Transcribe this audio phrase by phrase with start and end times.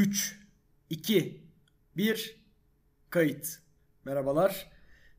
[0.00, 0.38] 3,
[0.90, 1.40] 2,
[1.96, 2.36] 1,
[3.10, 3.58] kayıt.
[4.04, 4.70] Merhabalar.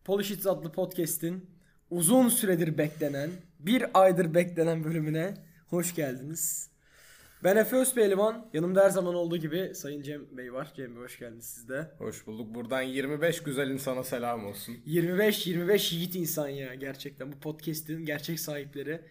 [0.03, 1.49] Polishits adlı podcast'in
[1.89, 5.33] uzun süredir beklenen, bir aydır beklenen bölümüne
[5.67, 6.69] hoş geldiniz.
[7.43, 8.49] Ben Efe Özpehlivan.
[8.53, 10.73] Yanımda her zaman olduğu gibi Sayın Cem Bey var.
[10.75, 11.91] Cem Bey hoş geldiniz siz de.
[11.97, 12.55] Hoş bulduk.
[12.55, 14.77] Buradan 25 güzel insana selam olsun.
[14.87, 17.31] 25-25 yiğit insan ya gerçekten.
[17.31, 19.01] Bu podcast'in gerçek sahipleri.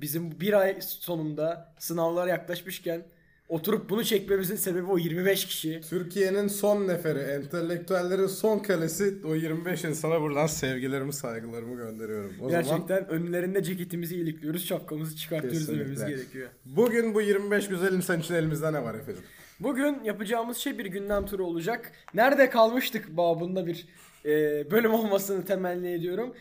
[0.00, 3.06] Bizim bir ay sonunda sınavlar yaklaşmışken
[3.48, 5.80] oturup bunu çekmemizin sebebi o 25 kişi.
[5.88, 12.32] Türkiye'nin son neferi, entelektüellerin son kalesi o 25 insana buradan sevgilerimi, saygılarımı gönderiyorum.
[12.40, 15.84] O zaman Gerçekten önlerinde ceketimizi iyilikliyoruz, şapkamızı çıkartıyoruz Kesinlikle.
[15.84, 16.48] dememiz gerekiyor.
[16.64, 19.22] bugün bu 25 güzel insan için elimizde ne var efendim?
[19.60, 21.92] Bugün yapacağımız şey bir gündem turu olacak.
[22.14, 23.86] Nerede kalmıştık babında bir
[24.24, 24.30] e,
[24.70, 26.34] bölüm olmasını temenni ediyorum.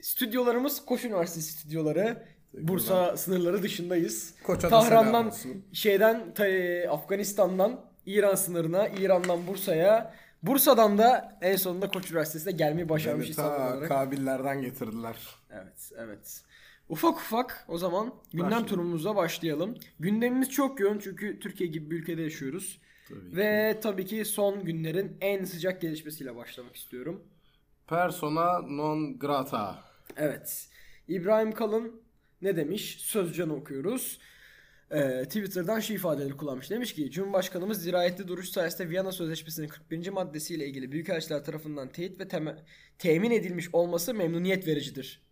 [0.00, 2.24] Stüdyolarımız Koç Üniversitesi stüdyoları.
[2.62, 4.34] Bursa sınırları dışındayız.
[4.44, 5.32] Koç'a da Tahran'dan,
[5.72, 12.88] şeyden, ta- e, Afganistan'dan, İran sınırına, İran'dan Bursa'ya, Bursa'dan da en sonunda Koç Üniversitesi'ne gelmeyi
[12.88, 13.88] başarmış Beni insanlar olarak.
[13.88, 15.16] Kabillerden getirdiler.
[15.50, 16.42] Evet, evet.
[16.88, 18.66] Ufak ufak o zaman gündem Başlayalım.
[18.66, 19.74] turumuza başlayalım.
[20.00, 22.80] Gündemimiz çok yoğun çünkü Türkiye gibi bir ülkede yaşıyoruz.
[23.08, 27.22] Tabii Ve tabii ki son günlerin en sıcak gelişmesiyle başlamak istiyorum.
[27.86, 29.78] Persona non grata.
[30.16, 30.68] Evet.
[31.08, 32.00] İbrahim Kalın
[32.42, 32.96] ne demiş?
[33.00, 34.18] Sözcan'ı okuyoruz.
[34.90, 36.70] Ee, Twitter'dan şu ifadeleri kullanmış.
[36.70, 40.08] Demiş ki Cumhurbaşkanımız dirayetli duruş sayesinde Viyana Sözleşmesi'nin 41.
[40.08, 42.56] maddesiyle ilgili büyükelçiler tarafından teyit ve teme-
[42.98, 45.22] temin edilmiş olması memnuniyet vericidir.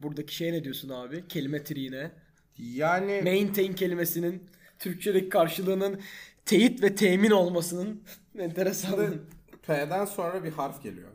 [0.00, 1.28] Buradaki şey ne diyorsun abi?
[1.28, 2.10] Kelime triğine.
[2.58, 4.42] Yani Maintain kelimesinin
[4.78, 6.00] Türkçedeki karşılığının
[6.44, 8.02] teyit ve temin olmasının
[8.38, 9.16] enteresan.
[9.62, 11.08] P'den sonra bir harf geliyor.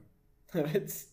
[0.55, 1.05] evet.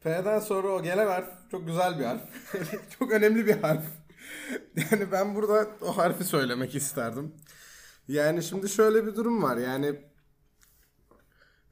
[0.00, 2.22] P'den sonra o gelen harf çok güzel bir harf.
[2.98, 3.84] çok önemli bir harf.
[4.76, 7.32] Yani ben burada o harfi söylemek isterdim.
[8.08, 9.56] Yani şimdi şöyle bir durum var.
[9.56, 9.96] Yani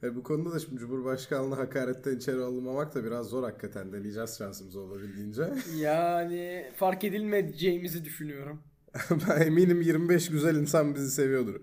[0.03, 3.93] e, bu konuda da şimdi Cumhurbaşkanlığı hakaretten içeri alınmamak da biraz zor hakikaten.
[3.93, 5.53] Deneyeceğiz şansımızı olabildiğince.
[5.75, 8.63] Yani fark edilmeyeceğimizi düşünüyorum.
[9.29, 11.61] ben eminim 25 güzel insan bizi seviyordur.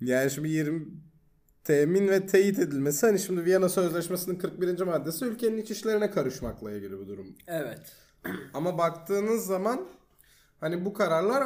[0.00, 0.86] Yani şimdi 20
[1.64, 4.82] temin ve teyit edilmesi hani şimdi Viyana Sözleşmesi'nin 41.
[4.82, 7.34] maddesi ülkenin iç işlerine karışmakla ilgili bir durum.
[7.46, 7.96] Evet.
[8.54, 9.86] Ama baktığınız zaman
[10.60, 11.44] hani bu kararlar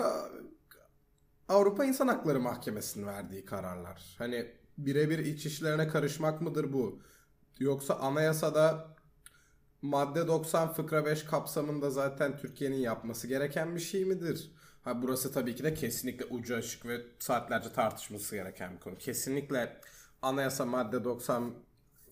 [1.49, 4.15] Avrupa İnsan Hakları Mahkemesi'nin verdiği kararlar.
[4.19, 4.47] Hani
[4.79, 6.99] birebir iç işlerine karışmak mıdır bu?
[7.59, 8.95] Yoksa anayasada
[9.83, 14.51] madde 90 fıkra 5 kapsamında zaten Türkiye'nin yapması gereken bir şey midir?
[14.83, 18.99] Ha burası tabii ki de kesinlikle ucu açık ve saatlerce tartışması gereken bir konu.
[18.99, 19.81] Kesinlikle
[20.25, 21.53] anayasa madde 90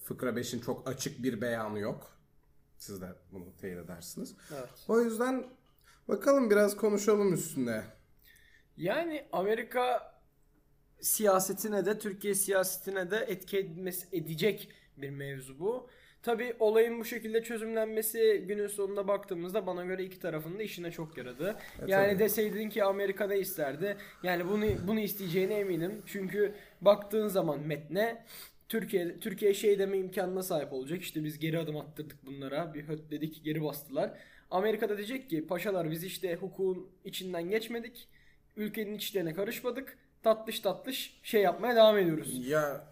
[0.04, 2.12] fıkra 5'in çok açık bir beyanı yok.
[2.78, 4.34] Siz de bunu teyit edersiniz.
[4.52, 4.70] Evet.
[4.88, 5.46] O yüzden
[6.08, 7.84] bakalım biraz konuşalım üstünde.
[8.76, 10.12] Yani Amerika
[11.00, 15.88] siyasetine de Türkiye siyasetine de etki etmesi, edecek bir mevzu bu.
[16.22, 21.18] Tabi olayın bu şekilde çözümlenmesi günün sonunda baktığımızda bana göre iki tarafın da işine çok
[21.18, 21.56] yaradı.
[21.86, 22.18] yani tabii.
[22.18, 23.96] deseydin ki Amerika ne isterdi?
[24.22, 26.02] Yani bunu bunu isteyeceğine eminim.
[26.06, 28.24] Çünkü baktığın zaman metne
[28.68, 31.02] Türkiye Türkiye şey deme imkanına sahip olacak.
[31.02, 32.74] İşte biz geri adım attırdık bunlara.
[32.74, 34.18] Bir höt dedik geri bastılar.
[34.50, 38.08] Amerika'da diyecek ki paşalar biz işte hukukun içinden geçmedik.
[38.56, 39.98] Ülkenin içlerine karışmadık.
[40.22, 42.48] Tatlış tatlış şey yapmaya devam ediyoruz.
[42.48, 42.88] Ya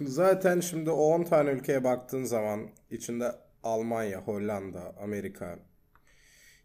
[0.00, 3.32] zaten şimdi o 10 tane ülkeye baktığın zaman içinde
[3.62, 5.58] Almanya, Hollanda, Amerika,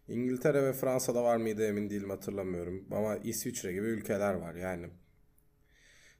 [0.08, 2.84] İngiltere ve Fransa'da var mıydı emin değilim hatırlamıyorum.
[2.90, 4.86] Ama İsviçre gibi ülkeler var yani.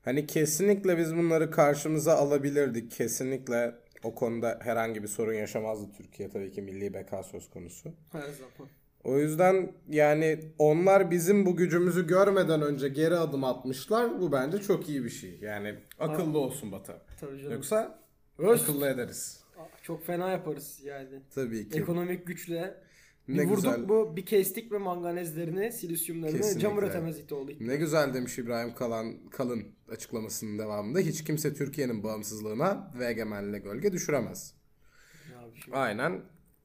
[0.08, 2.91] Hani kesinlikle biz bunları karşımıza alabilirdik.
[2.91, 6.30] Kesinlikle o konuda herhangi bir sorun yaşamazdı Türkiye.
[6.30, 7.92] Tabii ki milli beka söz konusu.
[8.12, 8.70] Her zaman.
[9.04, 14.20] O yüzden yani onlar bizim bu gücümüzü görmeden önce geri adım atmışlar.
[14.20, 15.38] Bu bence çok iyi bir şey.
[15.41, 16.96] Yani akıllı olsun Batı.
[17.20, 17.52] Tabii canım.
[17.52, 17.98] Yoksa
[18.38, 18.62] Öst.
[18.62, 19.44] akıllı ederiz.
[19.82, 21.08] Çok fena yaparız yani.
[21.34, 21.78] Tabii ki.
[21.78, 22.75] Ekonomik güçle
[23.28, 23.89] bir Ne vurduk güzel.
[23.89, 26.61] bu bir kestik ve manganezlerini, silisyumlarını Kesinlikle.
[26.61, 27.52] cam üretemez iti oldu.
[27.61, 30.99] Ne güzel demiş İbrahim Kalan Kalın açıklamasının devamında.
[30.99, 34.55] Hiç kimse Türkiye'nin bağımsızlığına ve egemenliğine gölge düşüremez.
[35.73, 36.20] Aynen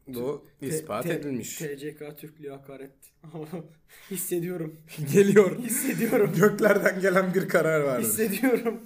[0.08, 1.58] bu ispat T- T- edilmiş.
[1.58, 2.92] TCK Türklüğü hakaret.
[4.12, 4.76] Hissediyorum.
[5.14, 5.60] Geliyor.
[5.60, 6.32] Hissediyorum.
[6.40, 8.08] Göklerden gelen bir karar vardır.
[8.08, 8.82] Hissediyorum.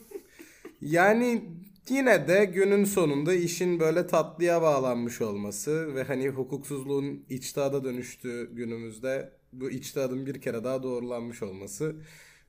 [0.81, 1.43] Yani
[1.91, 9.31] yine de günün sonunda işin böyle tatlıya bağlanmış olması ve hani hukuksuzluğun içtihada dönüştüğü günümüzde
[9.53, 11.95] bu içtihadın bir kere daha doğrulanmış olması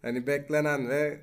[0.03, 1.21] hani beklenen ve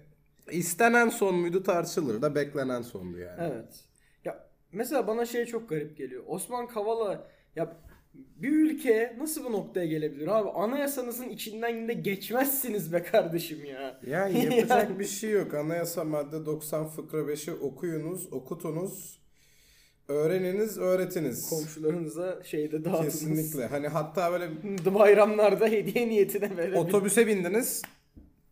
[0.51, 3.39] istenen son muydu tartışılır da beklenen sondu yani.
[3.39, 3.83] Evet.
[4.25, 6.23] Ya mesela bana şey çok garip geliyor.
[6.27, 7.77] Osman Kavala ya
[8.35, 10.49] bir ülke nasıl bu noktaya gelebilir abi?
[10.49, 13.99] Anayasanızın içinden yine geçmezsiniz be kardeşim ya.
[14.07, 15.53] Yani yapacak bir şey yok.
[15.53, 19.19] Anayasa madde 90 fıkra 5'i okuyunuz, okutunuz,
[20.07, 21.49] öğreniniz, öğretiniz.
[21.49, 23.19] Komşularınıza şeyde dağıtınız.
[23.19, 23.65] Kesinlikle.
[23.67, 24.49] Hani hatta böyle
[24.95, 26.77] Bayramlarda hediye niyetine böyle.
[26.77, 27.81] otobüse bindiniz.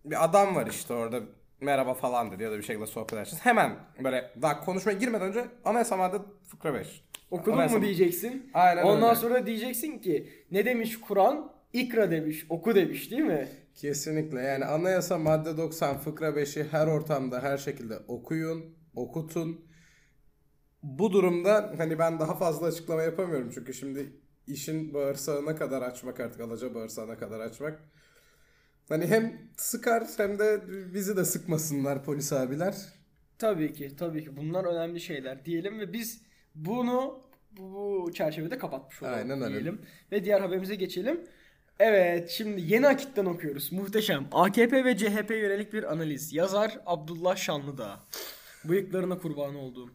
[0.06, 1.22] Bir adam var işte orada
[1.64, 3.46] merhaba falan dedi ya da bir şekilde sohbet edersiniz.
[3.46, 6.18] Hemen böyle daha konuşmaya girmeden önce anayasa madde
[6.48, 7.04] fıkra 5.
[7.32, 8.52] Okudun Anayasa- mu diyeceksin.
[8.54, 9.16] Aynen Ondan öyle.
[9.20, 11.54] sonra diyeceksin ki ne demiş Kur'an?
[11.74, 13.48] İkra demiş, oku demiş değil mi?
[13.76, 19.66] Kesinlikle yani anayasa madde 90 fıkra 5'i her ortamda her şekilde okuyun, okutun.
[20.84, 24.14] Bu durumda hani ben daha fazla açıklama yapamıyorum çünkü şimdi
[24.48, 27.80] işin bağırsağına kadar açmak artık alaca bağırsağına kadar açmak.
[28.90, 30.62] Hani hem sıkar hem de
[30.94, 32.76] bizi de sıkmasınlar polis abiler.
[33.38, 34.38] Tabii ki, tabii ki.
[34.38, 36.22] Bunlar önemli şeyler diyelim ve biz
[36.56, 37.22] bunu
[37.52, 39.54] bu çerçevede kapatmış olalım Aynen öyle.
[39.54, 39.82] diyelim.
[40.12, 41.22] Ve diğer haberimize geçelim.
[41.80, 43.72] Evet, şimdi yeni akitten okuyoruz.
[43.72, 44.28] Muhteşem.
[44.32, 46.34] AKP ve CHP yönelik bir analiz.
[46.34, 48.00] Yazar Abdullah Şanlıdağ.
[48.66, 49.90] Bıyıklarına kurban olduğum.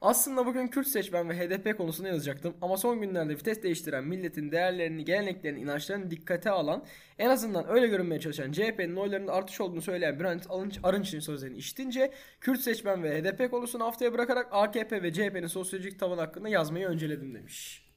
[0.00, 5.04] Aslında bugün Kürt seçmen ve HDP konusunu yazacaktım ama son günlerde vites değiştiren milletin değerlerini,
[5.04, 6.84] geleneklerini, inançlarını dikkate alan,
[7.18, 12.12] en azından öyle görünmeye çalışan CHP'nin oylarında artış olduğunu söyleyen Bülent Arınç, Arınç'ın sözlerini işitince
[12.40, 17.34] Kürt seçmen ve HDP konusunu haftaya bırakarak AKP ve CHP'nin sosyolojik tavan hakkında yazmayı önceledim
[17.34, 17.88] demiş.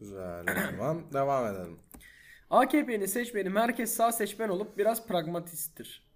[0.00, 1.78] Güzel o zaman devam edelim.
[2.50, 6.11] AKP'nin seçmeni merkez sağ seçmen olup biraz pragmatisttir.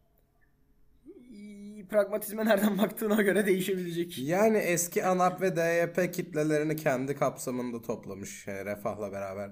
[1.90, 4.18] Pragmatizme nereden baktığına göre değişebilecek.
[4.18, 8.46] Yani eski ANAP ve DYP kitlelerini kendi kapsamında toplamış.
[8.46, 9.50] Yani refahla beraber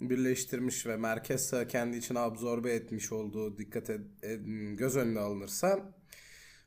[0.00, 5.94] birleştirmiş ve merkez sağ kendi içine absorbe etmiş olduğu dikkat ed- ed- göz önüne alınırsa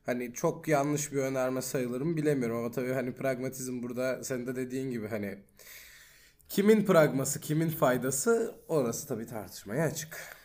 [0.05, 4.55] hani çok yanlış bir önerme sayılır mı bilemiyorum ama tabii hani pragmatizm burada senin de
[4.55, 5.39] dediğin gibi hani
[6.49, 10.36] kimin pragması kimin faydası orası tabii tartışmaya açık.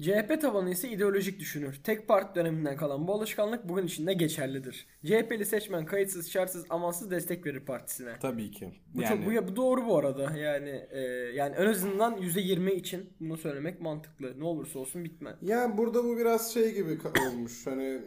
[0.00, 1.80] CHP tabanı ise ideolojik düşünür.
[1.84, 4.86] Tek parti döneminden kalan bu alışkanlık bugün için de geçerlidir.
[5.04, 8.12] CHP'li seçmen kayıtsız, şartsız, amansız destek verir partisine.
[8.22, 8.72] Tabii ki.
[8.94, 10.36] Bu çok bu, ya- bu doğru bu arada.
[10.36, 11.00] Yani e,
[11.34, 14.40] yani en azından %20 için bunu söylemek mantıklı.
[14.40, 15.36] Ne olursa olsun bitme.
[15.42, 16.98] Ya burada bu biraz şey gibi
[17.28, 17.66] olmuş.
[17.66, 18.00] Hani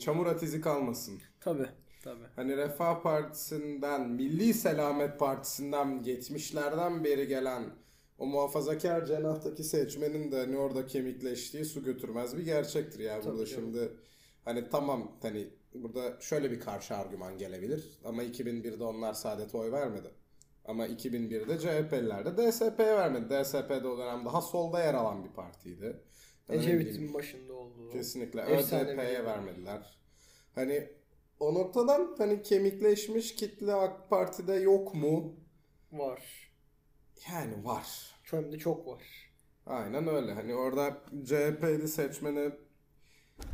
[0.00, 1.20] çamur at izi kalmasın.
[1.40, 1.62] Tabi
[2.04, 2.24] tabi.
[2.36, 7.62] Hani Refah Partisi'nden, Milli Selamet Partisi'nden, geçmişlerden beri gelen
[8.22, 13.16] o muhafazakar cenahtaki seçmenin de hani orada kemikleştiği su götürmez bir gerçektir ya.
[13.24, 13.62] Burada Tabii canım.
[13.64, 13.92] şimdi
[14.44, 20.10] hani tamam hani burada şöyle bir karşı argüman gelebilir ama 2001'de onlar Saadet'e oy vermedi.
[20.64, 23.24] Ama 2001'de CHP'liler de DSP'ye vermedi.
[23.30, 26.00] DSP de o dönem daha solda yer alan bir partiydi.
[26.48, 27.90] Ecevit'in başında olduğu.
[27.90, 28.42] Kesinlikle.
[28.42, 29.98] ÖDP'ye vermediler.
[30.54, 30.88] Hani
[31.40, 35.36] o noktadan hani kemikleşmiş kitle AK Parti'de yok mu?
[35.92, 36.52] Var.
[37.32, 38.11] Yani var.
[38.32, 39.02] Hem de çok var.
[39.66, 40.32] Aynen öyle.
[40.32, 42.52] Hani orada CHP'li seçmeni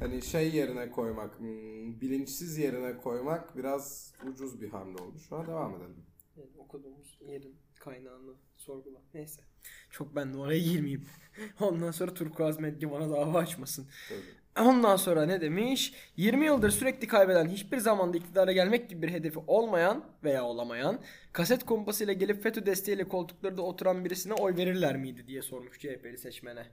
[0.00, 5.18] hani şey yerine koymak, hmm, bilinçsiz yerine koymak biraz ucuz bir hamle oldu.
[5.18, 6.06] Şu an devam edelim.
[6.36, 9.02] Yani okuduğumuz yerin kaynağını sorgula.
[9.14, 9.42] Neyse.
[9.90, 11.06] Çok ben de oraya girmeyeyim.
[11.60, 13.88] Ondan sonra Turkuaz Medya bana dava açmasın.
[14.08, 14.37] Tabii.
[14.60, 15.94] Ondan sonra ne demiş?
[16.16, 21.00] 20 yıldır sürekli kaybeden, hiçbir zamanda iktidara gelmek gibi bir hedefi olmayan veya olamayan,
[21.32, 26.66] kaset kumpasıyla gelip FETÖ desteğiyle koltuklarda oturan birisine oy verirler miydi diye sormuş CHP'li seçmene.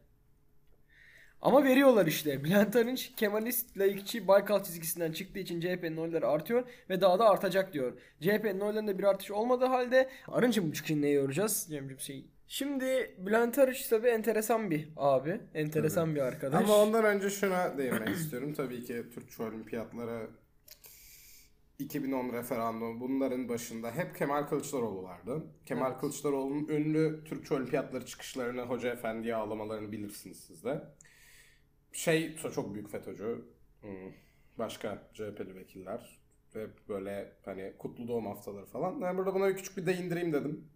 [1.42, 2.44] Ama veriyorlar işte.
[2.44, 7.74] Bülent Arınç Kemalist, laikçi, Baykal çizgisinden çıktığı için CHP'nin oyları artıyor ve daha da artacak
[7.74, 8.02] diyor.
[8.22, 11.68] CHP'nin oylarında bir artış olmadığı halde Arınç'ın bu çıkışını neye yoracağız?
[11.70, 12.35] Cemcim şey.
[12.48, 15.42] Şimdi Bülent Arınç tabii enteresan bir abi.
[15.54, 16.64] Enteresan bir arkadaş.
[16.64, 18.54] Ama ondan önce şuna değinmek istiyorum.
[18.54, 20.28] Tabii ki Türkçe olimpiyatlara
[21.80, 25.44] 2010 referandumu bunların başında hep Kemal Kılıçdaroğlu vardı.
[25.66, 26.00] Kemal Evet.
[26.02, 30.84] Kılıçdaroğlu'nun ünlü Türkçe olimpiyatları çıkışlarını Hoca Efendi'ye ağlamalarını bilirsiniz siz de.
[31.92, 33.46] Şey çok büyük FETÖ'cü.
[33.82, 34.12] Hmm,
[34.58, 36.20] Başka CHP'li vekiller.
[36.56, 39.02] Ve böyle hani kutlu doğum haftaları falan.
[39.02, 40.68] Ben burada buna bir küçük bir değindireyim dedim.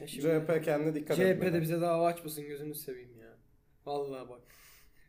[0.00, 1.52] Ya şimdi- CHP kendine dikkat CHP etmeli.
[1.52, 3.36] de bize dava açmasın gözünü seveyim ya.
[3.86, 4.40] Vallahi bak.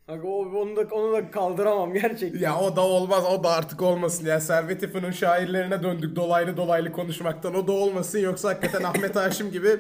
[0.08, 2.40] Bak o, onu da onu da kaldıramam gerçekten.
[2.40, 4.40] Ya o da olmaz o da artık olmasın ya.
[4.40, 7.56] Servet İfı'nın şairlerine döndük dolaylı dolaylı konuşmaktan.
[7.56, 9.80] O da olmasın yoksa hakikaten Ahmet Haşim gibi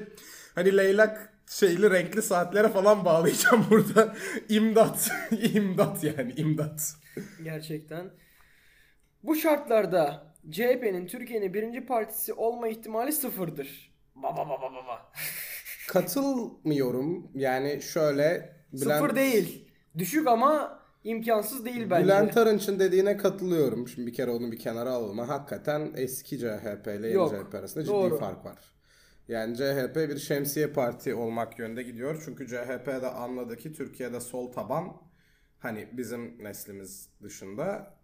[0.55, 4.15] hani leylak şeyli renkli saatlere falan bağlayacağım burada.
[4.49, 5.11] İmdat.
[5.53, 6.93] İmdat yani imdat.
[7.43, 8.11] Gerçekten.
[9.23, 13.88] Bu şartlarda CHP'nin Türkiye'nin birinci partisi olma ihtimali sıfırdır.
[14.23, 15.11] Baba baba baba.
[15.87, 17.31] Katılmıyorum.
[17.35, 19.71] Yani şöyle Sıfır değil.
[19.97, 22.05] Düşük ama imkansız değil bence.
[22.05, 23.87] Bülent Arınç'ın dediğine katılıyorum.
[23.87, 25.19] Şimdi bir kere onu bir kenara alalım.
[25.19, 28.09] Hakikaten eski CHP ile yeni Yok, CHP arasında doğru.
[28.09, 28.59] ciddi fark var.
[29.27, 32.21] Yani CHP bir şemsiye parti olmak yönde gidiyor.
[32.25, 35.01] Çünkü CHP de anladı ki Türkiye'de sol taban
[35.59, 37.97] hani bizim neslimiz dışında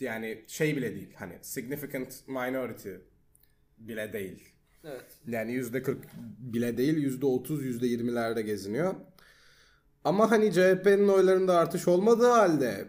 [0.00, 1.14] yani şey bile değil.
[1.18, 2.90] Hani significant minority
[3.78, 4.49] bile değil.
[4.84, 5.04] Evet.
[5.28, 5.96] Yani %40
[6.38, 8.94] bile değil %30 %20'lerde geziniyor.
[10.04, 12.86] Ama hani CHP'nin oylarında artış olmadığı halde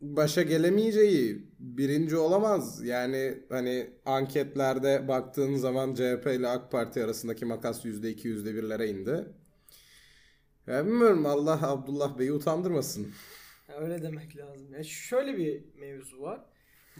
[0.00, 2.84] başa gelemeyeceği birinci olamaz.
[2.84, 9.24] Yani hani anketlerde baktığın zaman CHP ile AK Parti arasındaki makas %2 %1'lere indi.
[10.66, 13.08] Ya bilmiyorum Allah Abdullah Bey'i utandırmasın.
[13.80, 14.72] Öyle demek lazım.
[14.72, 16.40] Ya şöyle bir mevzu var.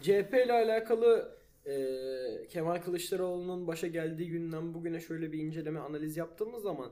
[0.01, 1.38] CHP ile alakalı
[1.69, 6.91] e, Kemal Kılıçdaroğlu'nun başa geldiği günden bugüne şöyle bir inceleme analiz yaptığımız zaman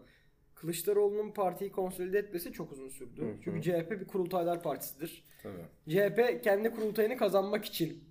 [0.55, 3.21] Kılıçdaroğlu'nun partiyi konsolide etmesi çok uzun sürdü.
[3.21, 3.35] Hı hı.
[3.43, 5.23] Çünkü CHP bir kurultaylar partisidir.
[5.43, 5.61] Tabii.
[5.89, 8.03] CHP kendi kurultayını kazanmak için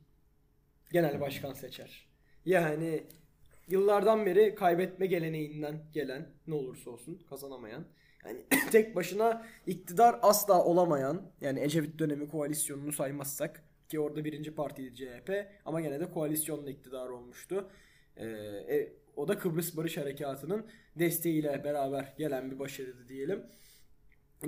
[0.92, 2.08] genel başkan seçer.
[2.44, 3.06] Yani
[3.68, 7.84] yıllardan beri kaybetme geleneğinden gelen ne olursa olsun kazanamayan
[8.24, 14.94] yani tek başına iktidar asla olamayan yani Ecevit dönemi koalisyonunu saymazsak ki orada birinci partiydi
[14.94, 15.30] CHP
[15.64, 17.70] ama gene de koalisyonla iktidar olmuştu.
[18.16, 20.66] Ee, e, o da Kıbrıs Barış Harekatı'nın
[20.98, 23.46] desteğiyle beraber gelen bir başarıydı diyelim.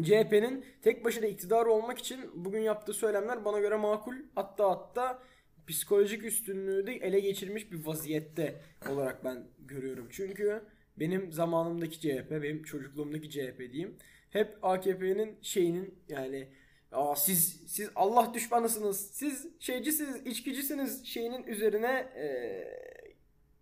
[0.02, 4.14] CHP'nin tek başına iktidar olmak için bugün yaptığı söylemler bana göre makul.
[4.35, 5.23] Hatta hatta
[5.66, 10.09] psikolojik üstünlüğü de ele geçirmiş bir vaziyette olarak ben görüyorum.
[10.11, 10.62] Çünkü
[10.97, 13.97] benim zamanımdaki CHP, benim çocukluğumdaki CHP diyeyim.
[14.30, 16.49] Hep AKP'nin şeyinin yani
[16.92, 19.11] Aa, siz siz Allah düşmanısınız.
[19.12, 23.14] Siz şeycisiniz, içkicisiniz şeyinin üzerine eee,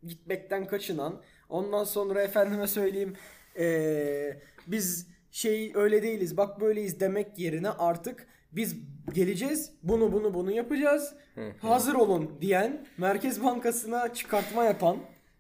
[0.07, 1.23] gitmekten kaçınan.
[1.49, 3.17] Ondan sonra efendime söyleyeyim
[3.59, 8.77] eee, biz şey öyle değiliz bak böyleyiz demek yerine artık biz
[9.15, 11.15] geleceğiz bunu bunu bunu yapacağız
[11.61, 14.99] hazır olun diyen Merkez Bankası'na çıkartma yapan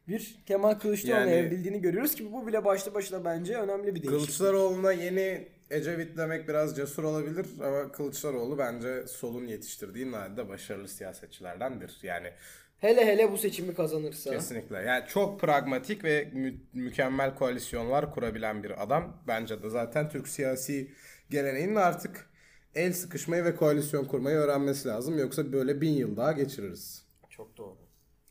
[0.09, 4.11] bir Kemal Kılıçdaroğlu'na Yani- evrildiğini görüyoruz ki bu bile başlı başına bence önemli bir değişiklik.
[4.11, 11.99] Kılıçdaroğlu'na yeni Ecevit demek biraz cesur olabilir ama Kılıçdaroğlu bence solun yetiştirdiği nadide başarılı siyasetçilerdendir.
[12.03, 12.33] Yani
[12.79, 14.31] Hele hele bu seçimi kazanırsa.
[14.31, 14.77] kesinlikle.
[14.77, 19.23] Yani çok pragmatik ve mü- mükemmel koalisyonlar kurabilen bir adam.
[19.29, 20.91] Bence de zaten Türk siyasi
[21.31, 22.31] geleneğinin artık
[22.75, 25.19] el sıkışmayı ve koalisyon kurmayı öğrenmesi lazım.
[25.19, 27.07] Yoksa böyle bin yıl daha geçiririz.
[27.29, 27.79] Çok doğru.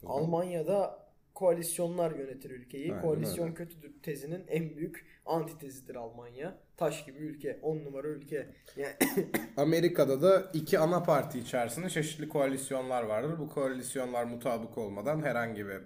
[0.06, 2.94] Almanya'da koalisyonlar yönetir ülkeyi.
[2.94, 3.56] Aynen Koalisyon öyle.
[3.56, 6.58] kötüdür tezinin en büyük antitezidir Almanya.
[6.78, 8.48] Taş gibi ülke, on numara ülke.
[8.76, 8.94] Yani
[9.58, 13.40] Amerika'da da iki ana parti içerisinde çeşitli koalisyonlar vardır.
[13.40, 15.82] Bu koalisyonlar mutabık olmadan herhangi bir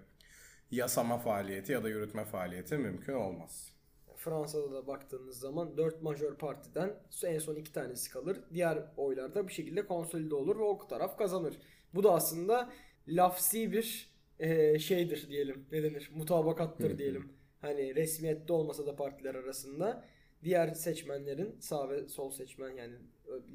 [0.71, 3.73] yasama faaliyeti ya da yürütme faaliyeti mümkün olmaz.
[4.15, 6.93] Fransa'da da baktığınız zaman 4 majör partiden
[7.23, 8.37] en son iki tanesi kalır.
[8.53, 11.57] Diğer oylar da bir şekilde konsolide olur ve o taraf kazanır.
[11.93, 12.69] Bu da aslında
[13.07, 15.65] lafsi bir e, şeydir diyelim.
[15.71, 16.11] Ne denir?
[16.15, 17.33] Mutabakattır diyelim.
[17.61, 20.05] Hani resmiyette olmasa da partiler arasında
[20.43, 22.93] diğer seçmenlerin sağ ve sol seçmen yani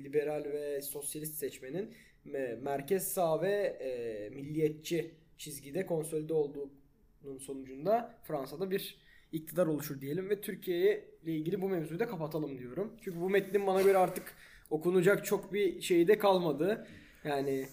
[0.04, 1.94] liberal ve sosyalist seçmenin
[2.26, 3.50] me- merkez sağ ve
[3.80, 8.98] e, milliyetçi çizgide konsolide olduğunun sonucunda Fransa'da bir
[9.32, 12.92] iktidar oluşur diyelim ve Türkiye ile ilgili bu mevzuyu da kapatalım diyorum.
[13.04, 14.34] Çünkü bu metnin bana göre artık
[14.70, 16.86] okunacak çok bir şey de kalmadı.
[17.24, 17.66] Yani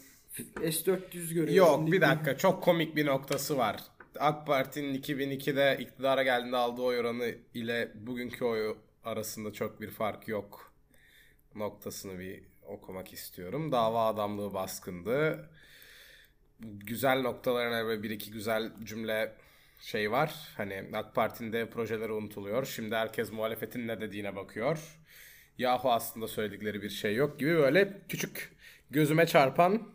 [0.55, 1.53] S400 görüyorum.
[1.53, 3.83] Yok bir dakika çok komik bir noktası var.
[4.19, 10.27] AK Parti'nin 2002'de iktidara geldiğinde aldığı oy oranı ile bugünkü oy arasında çok bir fark
[10.27, 10.73] yok
[11.55, 13.71] noktasını bir okumak istiyorum.
[13.71, 15.49] Dava adamlığı baskındı.
[16.59, 19.35] Güzel noktalarına ve bir iki güzel cümle
[19.79, 20.35] şey var.
[20.57, 22.65] Hani AK Parti'nin projeleri unutuluyor.
[22.65, 24.97] Şimdi herkes muhalefetin ne dediğine bakıyor.
[25.57, 28.55] Yahu aslında söyledikleri bir şey yok gibi böyle küçük
[28.91, 29.87] gözüme çarpan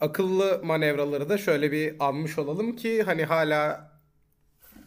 [0.00, 3.90] akıllı manevraları da şöyle bir anmış olalım ki hani hala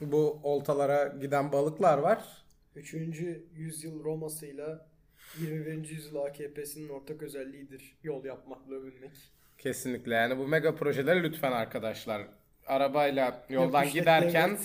[0.02, 2.42] bu oltalara giden balıklar var.
[2.76, 2.94] 3.
[3.56, 4.86] yüzyıl Roma'sıyla
[5.40, 5.90] 21.
[5.90, 7.96] yüzyıl AKP'sinin ortak özelliğidir.
[8.04, 9.12] Yol yapmakla övünmek.
[9.58, 12.22] Kesinlikle yani bu mega projeleri lütfen arkadaşlar
[12.68, 14.58] arabayla yoldan Yokuş giderken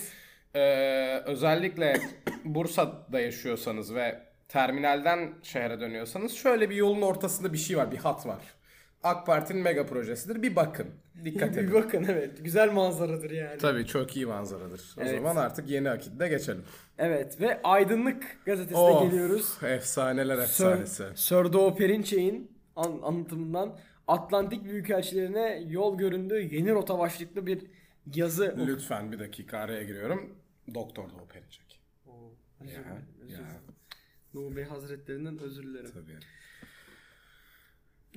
[0.55, 1.97] eee, özellikle
[2.45, 8.25] Bursa'da yaşıyorsanız ve terminalden şehre dönüyorsanız şöyle bir yolun ortasında bir şey var, bir hat
[8.25, 8.41] var.
[9.03, 10.41] AK Parti'nin mega projesidir.
[10.41, 10.87] Bir bakın.
[11.25, 11.73] Dikkat bir edin.
[11.73, 12.43] bakın evet.
[12.43, 13.57] Güzel manzaradır yani.
[13.57, 14.95] Tabii çok iyi manzaradır.
[14.97, 15.15] O Evet.
[15.15, 16.63] zaman artık yeni akitte geçelim.
[16.97, 19.57] Evet ve Aydınlık gazetesine Of, geliyoruz.
[19.63, 21.03] Efsaneler Sir, efsanesi.
[21.15, 23.77] Sir Doğu Perinçek'in an- anlatımından
[24.07, 27.63] Atlantik Büyükelçilerine yol göründüğü yeni rota başlıklı bir
[28.15, 28.55] yazı.
[28.67, 30.35] Lütfen bir dakika araya giriyorum.
[30.73, 31.79] Doktor Doğu Perinçek.
[32.07, 32.11] Oo,
[32.63, 33.47] özür dilerim, özür dilerim.
[34.33, 35.91] Doğu Bey Hazretlerinden özür dilerim.
[35.93, 36.19] Tabii.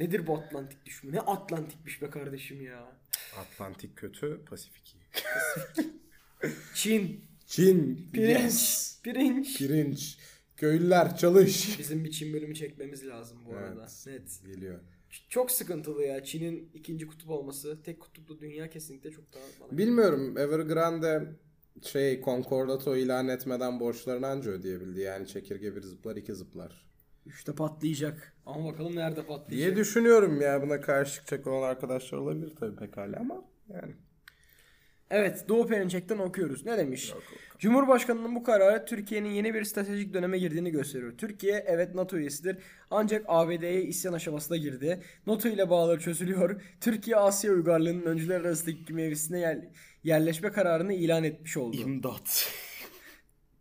[0.01, 1.17] Nedir bu Atlantik düşümü?
[1.17, 2.93] Ne Atlantikmiş be kardeşim ya.
[3.39, 5.05] Atlantik kötü, Pasifik iyi.
[6.75, 7.25] Çin.
[7.47, 8.09] Çin.
[8.13, 8.43] Pirinç.
[8.43, 9.01] Yes.
[9.03, 9.59] Pirinç.
[9.59, 10.19] Pirinç.
[10.57, 11.79] Köylüler çalış.
[11.79, 13.87] Bizim bir Çin bölümü çekmemiz lazım bu arada.
[14.07, 14.07] Evet.
[14.07, 14.55] Net.
[14.55, 14.81] Geliyor.
[15.29, 16.25] Çok sıkıntılı ya.
[16.25, 17.83] Çin'in ikinci kutup olması.
[17.83, 21.29] Tek kutuplu dünya kesinlikle çok daha bana Bilmiyorum Evergrande
[21.83, 25.01] şey Concordato ilan etmeden borçlarını anca ödeyebildi.
[25.01, 26.90] Yani çekirge bir zıplar iki zıplar.
[27.35, 28.33] Üçte patlayacak.
[28.47, 29.51] Ama bakalım nerede patlayacak.
[29.51, 33.93] Diye düşünüyorum ya buna karşı çıkacak olan arkadaşlar olabilir tabii pekala ama yani.
[35.11, 36.67] Evet Doğu Perinçek'ten okuyoruz.
[36.67, 37.13] Ne demiş?
[37.59, 41.19] Cumhurbaşkanının bu kararı Türkiye'nin yeni bir stratejik döneme girdiğini gösteriyor.
[41.19, 42.59] Türkiye evet NATO üyesidir
[42.91, 45.03] ancak ABD'ye isyan aşamasına girdi.
[45.27, 46.63] NATO ile bağları çözülüyor.
[46.81, 49.69] Türkiye Asya uygarlığının öncüler arasındaki mevzisine yer-
[50.05, 51.77] yerleşme kararını ilan etmiş oldu.
[51.77, 52.49] İmdat.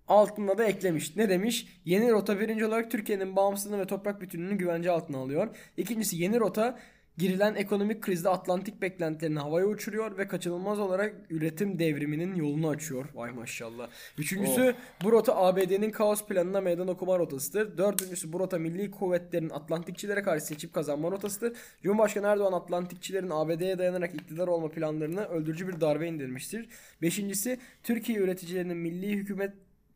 [0.10, 1.16] Altında da eklemiş.
[1.16, 1.68] Ne demiş?
[1.86, 5.56] Yeni rota birinci olarak Türkiye'nin bağımsızlığını ve toprak bütünlüğünü güvence altına alıyor.
[5.78, 6.80] İkincisi yeni rota
[7.18, 13.06] girilen ekonomik krizde Atlantik beklentilerini havaya uçuruyor ve kaçınılmaz olarak üretim devriminin yolunu açıyor.
[13.16, 13.90] Vay maşallah.
[14.18, 17.78] Üçüncüsü bu rota ABD'nin kaos planına meydan okuma rotasıdır.
[17.78, 21.58] Dördüncüsü bu rota milli kuvvetlerin Atlantikçilere karşı seçip kazanma rotasıdır.
[21.84, 26.70] Cumhurbaşkanı Erdoğan Atlantikçilerin ABD'ye dayanarak iktidar olma planlarını öldürücü bir darbe indirmiştir.
[27.02, 29.54] Beşincisi Türkiye üreticilerinin milli hükümet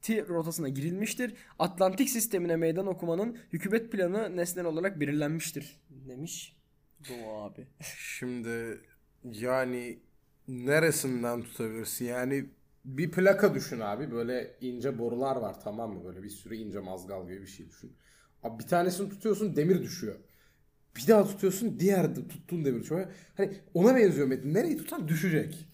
[0.10, 1.34] rotasına girilmiştir.
[1.60, 6.58] Atlantik sistemine meydan okumanın hükümet planı nesnel olarak belirlenmiştir demiş.
[7.10, 7.68] Doğu abi.
[7.98, 8.82] Şimdi
[9.24, 10.00] yani
[10.48, 12.06] neresinden tutabilirsin?
[12.06, 12.46] Yani
[12.86, 14.12] bir plaka düşün abi.
[14.12, 16.06] Böyle ince borular var tamam mı?
[16.06, 17.94] Böyle bir sürü ince mazgal gibi bir şey düşün.
[18.44, 20.16] Abi bir tanesini tutuyorsun demir düşüyor.
[20.96, 23.08] Bir daha tutuyorsun diğer de tuttuğun demir düşüyor.
[23.38, 24.54] Hani ona benziyor Metin.
[24.54, 25.68] Nereyi tutan düşecek.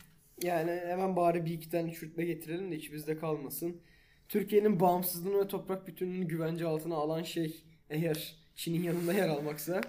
[0.43, 3.81] Yani hemen bari bir iki tane çürütme getirelim de içimizde kalmasın.
[4.29, 9.81] Türkiye'nin bağımsızlığını ve toprak bütünlüğünü güvence altına alan şey eğer Çin'in yanında yer almaksa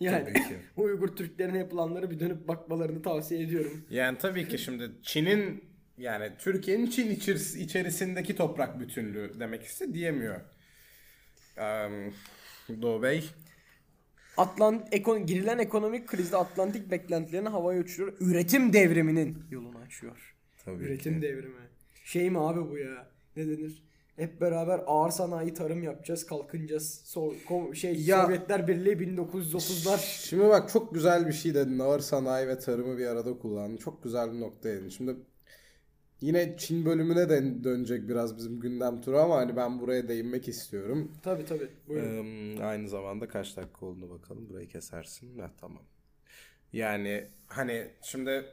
[0.00, 0.56] yani ki.
[0.76, 3.84] Uygur Türklerine yapılanları bir dönüp bakmalarını tavsiye ediyorum.
[3.90, 5.64] Yani tabii ki şimdi Çin'in
[5.98, 10.40] yani Türkiye'nin Çin içeris- içerisindeki toprak bütünlüğü demek ise diyemiyor.
[11.58, 12.10] Eee,
[12.82, 13.30] Doğu Bey.
[14.36, 18.16] Atlant ekon girilen ekonomik krizde Atlantik beklentilerini havaya uçuruyor.
[18.20, 20.34] Üretim devriminin yolunu açıyor.
[20.64, 21.68] Tabii Üretim devrimi.
[22.04, 23.06] Şey mi abi bu ya?
[23.38, 23.82] Ne denir?
[24.16, 27.00] Hep beraber ağır sanayi tarım yapacağız, kalkınacağız.
[27.04, 29.98] So kom- şey Ya- Sovyetler Birliği 1930'lar.
[29.98, 31.78] Şimdi bak çok güzel bir şey dedin.
[31.78, 33.76] Ağır sanayi ve tarımı bir arada kullandın.
[33.76, 34.88] Çok güzel bir nokta dedin.
[34.88, 35.16] Şimdi
[36.20, 41.12] yine Çin bölümüne de dönecek biraz bizim gündem turu ama hani ben buraya değinmek istiyorum.
[41.22, 41.68] Tabi tabi.
[41.88, 42.56] Buyurun.
[42.56, 44.48] Ee, aynı zamanda kaç dakika olduğunu bakalım.
[44.48, 45.38] Burayı kesersin.
[45.38, 45.82] Ha, tamam.
[46.72, 48.44] Yani hani şimdi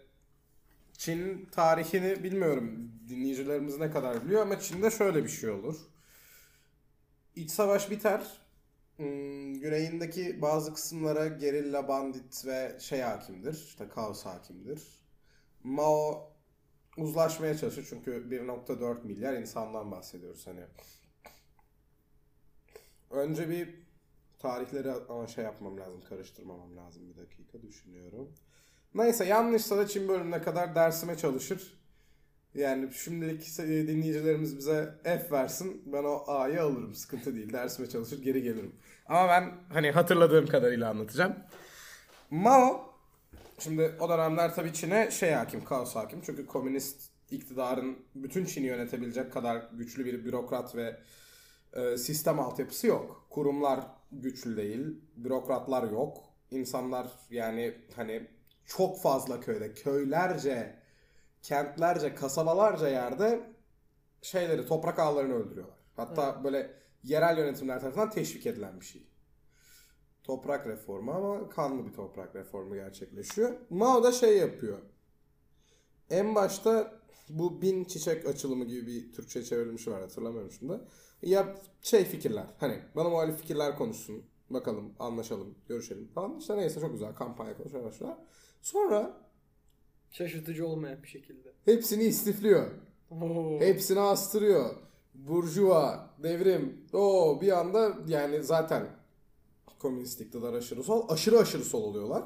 [0.97, 5.75] Çin tarihini bilmiyorum dinleyicilerimiz ne kadar biliyor ama Çin'de şöyle bir şey olur.
[7.35, 8.41] İç savaş biter.
[8.97, 13.53] Hmm, güneyindeki bazı kısımlara gerilla, bandit ve şey hakimdir.
[13.53, 14.83] İşte kaos hakimdir.
[15.63, 16.31] Mao
[16.97, 20.63] uzlaşmaya çalışır çünkü 1.4 milyar insandan bahsediyoruz hani.
[23.09, 23.85] Önce bir
[24.39, 28.35] tarihleri şey yapmam lazım, karıştırmamam lazım bir dakika düşünüyorum.
[28.95, 31.73] Neyse yanlışsa da Çin bölümüne kadar dersime çalışır.
[32.53, 35.81] Yani şimdilik e, dinleyicilerimiz bize F versin.
[35.85, 36.95] Ben o A'yı alırım.
[36.95, 37.53] Sıkıntı değil.
[37.53, 38.75] Dersime çalışır geri gelirim.
[39.05, 41.35] Ama ben hani hatırladığım kadarıyla anlatacağım.
[42.31, 42.93] Mao
[43.59, 46.21] şimdi o dönemler tabii Çin'e şey hakim, kaos hakim.
[46.25, 50.99] Çünkü komünist iktidarın bütün Çin'i yönetebilecek kadar güçlü bir bürokrat ve
[51.73, 53.27] e, sistem altyapısı yok.
[53.29, 53.79] Kurumlar
[54.11, 56.17] güçlü değil, bürokratlar yok.
[56.51, 58.27] İnsanlar yani hani
[58.65, 60.79] çok fazla köyde, köylerce,
[61.41, 63.49] kentlerce, kasabalarca yerde
[64.21, 65.77] şeyleri, toprak ağlarını öldürüyorlar.
[65.95, 66.73] Hatta böyle
[67.03, 69.07] yerel yönetimler tarafından teşvik edilen bir şey.
[70.23, 73.55] Toprak reformu ama kanlı bir toprak reformu gerçekleşiyor.
[73.69, 74.77] Mao da şey yapıyor.
[76.09, 76.99] En başta
[77.29, 80.79] bu bin çiçek açılımı gibi bir Türkçe çevrilmişi var hatırlamıyorum şimdi.
[81.21, 84.23] Ya şey fikirler hani bana muhalif fikirler konuşsun.
[84.49, 86.39] Bakalım anlaşalım görüşelim falan.
[86.39, 88.17] İşte neyse çok güzel kampanya konuşmaya başlar.
[88.65, 89.13] Sonra
[90.11, 91.53] Şaşırtıcı olmayan bir şekilde.
[91.65, 92.71] hepsini istifliyor.
[93.11, 93.59] Oo.
[93.59, 94.75] Hepsini astırıyor.
[95.13, 96.87] Burjuva, devrim.
[96.93, 98.87] O bir anda yani zaten
[99.79, 101.09] komünist iktidar aşırı sol.
[101.09, 102.23] Aşırı aşırı sol oluyorlar.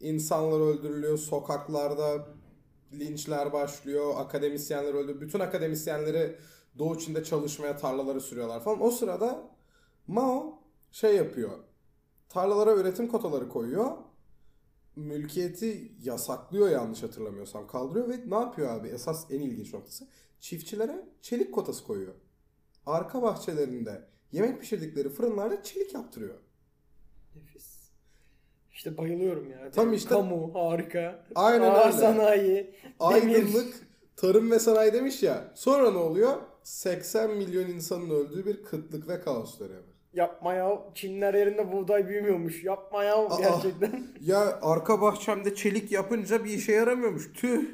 [0.00, 1.18] İnsanlar öldürülüyor.
[1.18, 2.28] Sokaklarda
[2.92, 4.14] linçler başlıyor.
[4.16, 5.20] Akademisyenler öldürüyor.
[5.20, 6.36] Bütün akademisyenleri
[6.78, 8.82] Doğu Çin'de çalışmaya tarlaları sürüyorlar falan.
[8.82, 9.50] O sırada
[10.06, 10.58] Mao
[10.92, 11.58] şey yapıyor.
[12.28, 14.07] Tarlalara üretim kotaları koyuyor.
[14.98, 17.66] Mülkiyeti yasaklıyor yanlış hatırlamıyorsam.
[17.66, 18.88] Kaldırıyor ve ne yapıyor abi?
[18.88, 20.08] Esas en ilginç noktası.
[20.40, 22.14] Çiftçilere çelik kotası koyuyor.
[22.86, 26.34] Arka bahçelerinde yemek pişirdikleri fırınlarda çelik yaptırıyor.
[27.36, 27.78] Nefis.
[28.72, 29.70] İşte bayılıyorum ya.
[29.70, 31.26] Tam işte- Kamu harika.
[31.34, 31.98] Aynen Ağır öyle.
[31.98, 32.54] sanayi.
[33.12, 33.34] Demir.
[33.34, 35.52] Aydınlık tarım ve sanayi demiş ya.
[35.54, 36.36] Sonra ne oluyor?
[36.62, 39.87] 80 milyon insanın öldüğü bir kıtlık ve kaos dönemi.
[40.14, 40.78] Yapma ya.
[40.94, 42.64] Çinler yerinde buğday büyümüyormuş.
[42.64, 43.40] Yapma ya Aa.
[43.40, 44.06] gerçekten.
[44.20, 47.32] Ya arka bahçemde çelik yapınca bir işe yaramıyormuş.
[47.32, 47.64] Tüh.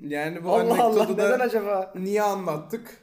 [0.00, 1.92] Yani bu Allah Allah anekdotu da neden acaba?
[1.96, 2.98] niye anlattık?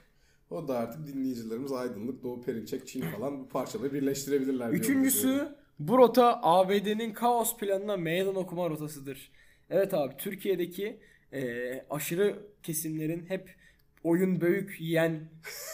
[0.50, 4.70] O da artık dinleyicilerimiz Aydınlık, Doğu Perinçek, Çin falan bu parçaları birleştirebilirler.
[4.70, 9.32] Üçüncüsü bu rota ABD'nin kaos planına meydan okuma rotasıdır.
[9.70, 11.00] Evet abi Türkiye'deki
[11.34, 13.56] eee, aşırı kesimlerin hep
[14.04, 15.30] oyun böğük yiyen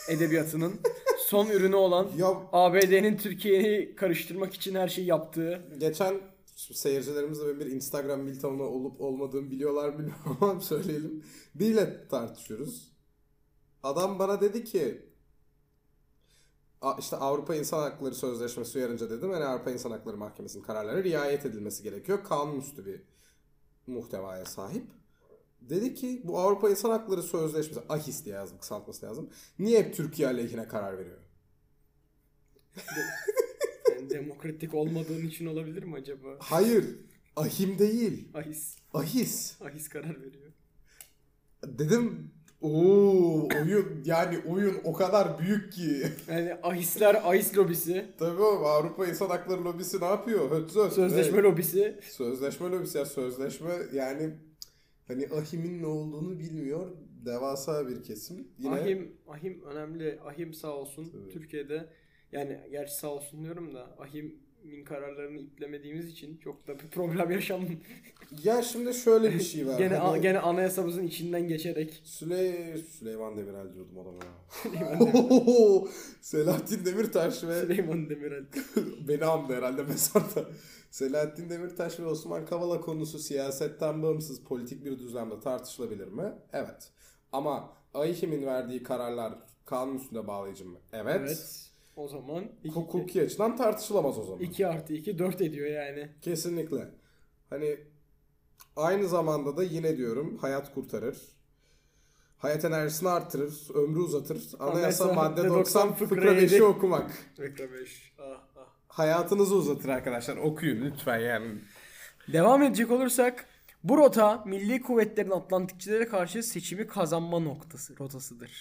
[0.10, 0.74] edebiyatının
[1.28, 6.22] son ürünü olan Ya ABD'nin Türkiye'yi karıştırmak için her şeyi yaptığı geçen
[6.56, 11.24] seyircilerimiz de benim bir Instagram militanı olup olmadığımı biliyorlar bilmiyorum ama söyleyelim.
[11.56, 12.92] Biriyle tartışıyoruz.
[13.84, 15.02] Adam bana dedi ki
[16.82, 21.46] "A- işte Avrupa İnsan Hakları Sözleşmesi uyarınca dedim hani Avrupa İnsan Hakları Mahkemesi'nin kararlarına riayet
[21.46, 22.24] edilmesi gerekiyor.
[22.24, 23.02] Kanunüstü bir
[23.88, 24.84] muhtevaya sahip.
[25.62, 29.30] Dedi ki bu Avrupa İnsan Hakları Sözleşmesi AHİS diye yazdım kısaltması lazım.
[29.60, 31.18] Niye hep Türkiye aleyhine karar veriyor?
[33.92, 36.28] yani demokratik olmadığın için olabilir mi acaba?
[36.40, 36.86] Hayır.
[37.36, 38.28] Ahim değil.
[38.34, 38.76] Ahis.
[38.94, 39.62] Ahis.
[39.62, 40.52] Ahis karar veriyor.
[41.64, 46.04] Dedim ooo oyun yani oyun o kadar büyük ki.
[46.30, 50.52] Yani ahisler ahis lobisi, Tabii oğlum Avrupa İnsan Hakları Lobisi ne yapıyor?
[50.52, 50.94] Hötzöz.
[50.94, 51.44] sözleşme Evet.
[51.46, 52.00] lobisi.
[52.10, 54.34] Sözleşme lobisi ya sözleşme yani
[55.08, 56.92] hani Ahim'in ne olduğunu bilmiyor.
[57.26, 58.48] Devasa bir kesim.
[58.60, 60.20] Yine Ahim, Ahim önemli.
[60.26, 61.30] Ahim sağ olsun Tabii.
[61.34, 61.90] Türkiye'de
[62.32, 67.80] yani gerçi sağ olsun diyorum da Ahim'in kararlarını iplemediğimiz için çok da bir problem yaşamadım.
[68.44, 69.78] ya şimdi şöyle bir şey var.
[69.78, 74.32] gene Hani gene anayasamızın içinden geçerek Süley Süleyman Demirel diyordum adama ya.
[74.50, 75.92] Süleyman Demirel,
[76.22, 78.44] Selahattin Demirtaş ve Süleyman Demirel.
[79.08, 80.50] Beni andı herhalde mezarda.
[80.92, 86.34] Selahattin Demirtaş ve Osman Kavala konusu siyasetten bağımsız politik bir düzlemde tartışılabilir mi?
[86.54, 86.92] Evet.
[87.32, 89.34] Ama AİHM'in verdiği kararlar
[89.66, 90.78] kanun üstünde bağlayıcı mı?
[90.94, 91.16] Evet.
[91.20, 91.72] Evet.
[91.96, 94.40] O zaman Hukuki açıdan tartışılamaz o zaman.
[94.40, 96.10] 2 artı 2 4 ediyor yani.
[96.22, 96.90] Kesinlikle.
[97.50, 97.78] Hani
[98.76, 101.18] aynı zamanda da yine diyorum hayat kurtarır.
[102.38, 104.54] Hayat enerjisini artırır, ömrü uzatır.
[104.60, 106.64] Anayasa Anayasa madde 90 90 fıkra fıkra 5'i yedi.
[106.64, 107.12] okumak.
[107.40, 108.14] Reklam 5.
[108.98, 110.38] Hayatınızı uzatır arkadaşlar.
[110.38, 111.56] Okuyun lütfen yani.
[112.28, 113.46] Devam edecek olursak
[113.84, 118.52] bu rota milli kuvvetlerin Atlantikçilere karşı seçimi kazanma noktası rotasıdır.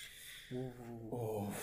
[1.10, 1.54] Of.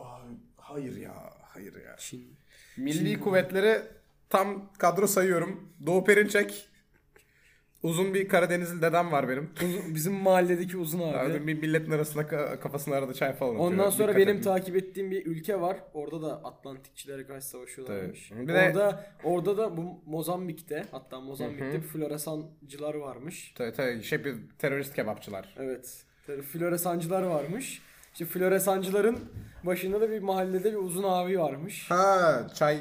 [0.00, 0.22] Ay,
[0.56, 1.14] hayır ya.
[1.42, 1.96] Hayır ya.
[1.98, 2.36] Çin.
[2.76, 3.82] Milli kuvvetleri
[4.28, 5.72] tam kadro sayıyorum.
[5.86, 6.68] Doğu Perinçek.
[7.84, 9.50] Uzun bir Karadenizli dedem var benim.
[9.64, 11.16] Uzun- bizim mahalledeki uzun abi.
[11.18, 11.46] Abi.
[11.46, 13.70] Bir milletin arasında ka- kafasına arada çay falan atıyor.
[13.70, 14.42] Ondan sonra Dikkat benim edin.
[14.44, 15.76] takip ettiğim bir ülke var.
[15.94, 18.28] Orada da Atlantikçilere karşı savaşıyorlarmış.
[18.28, 18.48] Tabii.
[18.48, 21.74] Bir de- Orada orada da bu Mozambik'te hatta Mozambik'te Hı hı.
[21.82, 23.52] bir floresancılar varmış.
[23.56, 25.54] Tabii tabii şey bir terörist kebapçılar.
[25.58, 26.04] Evet.
[26.26, 27.82] Tabii floresancılar varmış.
[28.12, 29.18] İşte floresancıların
[29.64, 31.90] başında da bir mahallede bir uzun abi varmış.
[31.90, 32.78] Ha çay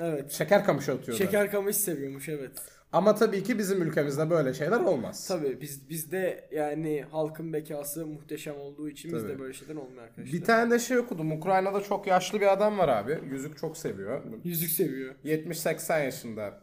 [0.00, 0.30] Evet.
[0.32, 1.22] şeker kamışı atıyordu.
[1.22, 2.52] Şeker kamış seviyormuş evet.
[2.92, 5.28] Ama tabii ki bizim ülkemizde böyle şeyler olmaz.
[5.28, 10.32] Tabii biz bizde yani halkın bekası muhteşem olduğu için bizde böyle şeyler olmuyor arkadaşlar.
[10.32, 11.32] Bir tane de şey okudum.
[11.32, 13.18] Ukrayna'da çok yaşlı bir adam var abi.
[13.30, 14.22] Yüzük çok seviyor.
[14.44, 15.14] yüzük seviyor.
[15.24, 16.60] 70-80 yaşında.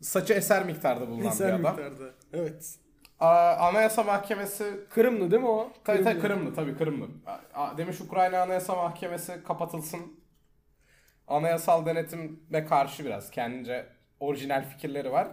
[0.00, 1.76] Saçı eser miktarda bulunan Eser bir adam.
[1.76, 2.10] miktarda.
[2.32, 2.74] Evet.
[3.20, 5.72] Aa, Anayasa Mahkemesi Kırımlı değil mi o?
[5.84, 6.54] Tabii tabii Kırımlı.
[6.54, 7.06] Tabii Kırımlı.
[7.76, 10.00] Demiş Ukrayna Anayasa Mahkemesi kapatılsın.
[11.28, 13.86] Anayasal denetime karşı biraz kendince
[14.20, 15.28] orijinal fikirleri var.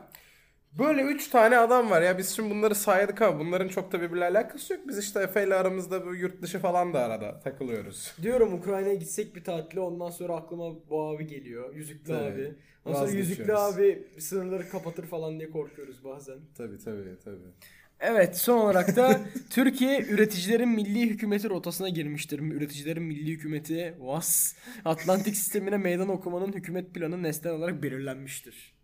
[0.79, 4.25] Böyle üç tane adam var ya biz şimdi bunları saydık ama bunların çok da birbiriyle
[4.25, 4.81] alakası yok.
[4.87, 8.13] Biz işte Efe ile aramızda bu yurt dışı falan da arada takılıyoruz.
[8.21, 11.75] Diyorum Ukrayna'ya gitsek bir tatile ondan sonra aklıma bu abi geliyor.
[11.75, 12.33] Yüzüklü Tabii.
[12.33, 12.55] abi.
[12.85, 16.37] Ondan sonra yüzüklü abi sınırları kapatır falan diye korkuyoruz bazen.
[16.57, 17.51] Tabii tabii tabii.
[17.99, 19.19] Evet son olarak da
[19.49, 22.39] Türkiye üreticilerin milli hükümeti rotasına girmiştir.
[22.39, 28.76] Üreticilerin milli hükümeti VAS Atlantik sistemine meydan okumanın hükümet planı nesnel olarak belirlenmiştir.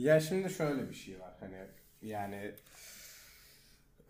[0.00, 1.56] Ya şimdi şöyle bir şey var hani
[2.02, 2.52] yani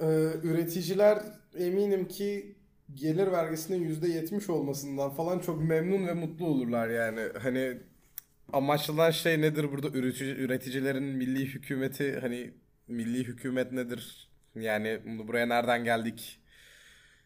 [0.00, 0.06] e,
[0.42, 1.22] üreticiler
[1.58, 2.56] eminim ki
[2.94, 7.20] gelir vergisinin %70 olmasından falan çok memnun ve mutlu olurlar yani.
[7.42, 7.78] Hani
[8.52, 12.54] amaçlanan şey nedir burada üretici, üreticilerin milli hükümeti hani
[12.88, 14.30] milli hükümet nedir?
[14.54, 16.40] Yani buraya nereden geldik?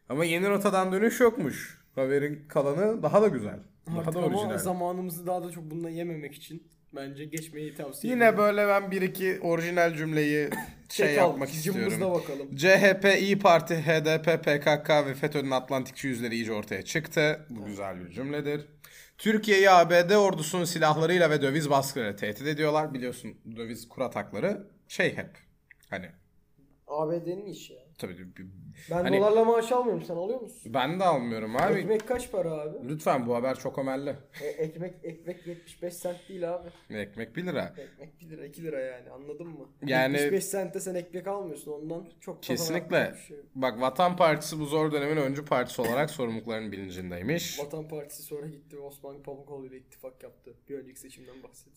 [0.08, 1.84] Ama yeni rotadan dönüş yokmuş.
[1.94, 3.60] Haberin kalanı daha da güzel.
[3.86, 4.58] Daha Artık da ama orijinal.
[4.58, 9.38] zamanımızı daha da çok bununla yememek için bence geçmeyi tavsiye Yine böyle ben bir iki
[9.40, 10.48] orijinal cümleyi
[10.88, 12.14] şey Çek al, yapmak cımbızla istiyorum.
[12.14, 12.56] bakalım.
[12.56, 17.46] CHP, İyi Parti, HDP, PKK ve FETÖ'nün Atlantikçi yüzleri iyice ortaya çıktı.
[17.50, 18.66] Bu güzel bir cümledir.
[19.18, 22.94] Türkiye'yi ABD ordusunun silahlarıyla ve döviz baskılarıyla tehdit ediyorlar.
[22.94, 25.30] Biliyorsun döviz kur atakları şey hep
[25.90, 26.10] hani
[26.86, 27.80] ABD'nin işi ya.
[27.98, 28.16] tabii
[28.90, 30.02] Ben Hani- dolarla maaş almıyorum.
[30.04, 30.74] Sen alıyor musun?
[30.74, 31.74] ben de almıyorum abi.
[31.78, 32.88] Ekmek kaç para abi?
[32.88, 34.16] Lütfen bu haber çok ömelli.
[34.42, 36.68] E, ekmek ekmek 75 sent değil abi.
[36.90, 37.74] Ekmek 1 lira.
[37.78, 39.68] Ekmek 1 lira 2 lira yani anladın mı?
[39.86, 43.14] Yani- 75 sente sen ekmek almıyorsun ondan çok Kesinlikle.
[43.28, 43.36] şey.
[43.54, 47.58] Bak Vatan Partisi bu zor dönemin öncü partisi olarak sorumluluklarının bilincindeymiş.
[47.60, 50.54] Vatan Partisi sonra gitti Osman Pamukoğlu ile ittifak yaptı.
[50.68, 51.76] Bir önceki seçimden bahsediyor.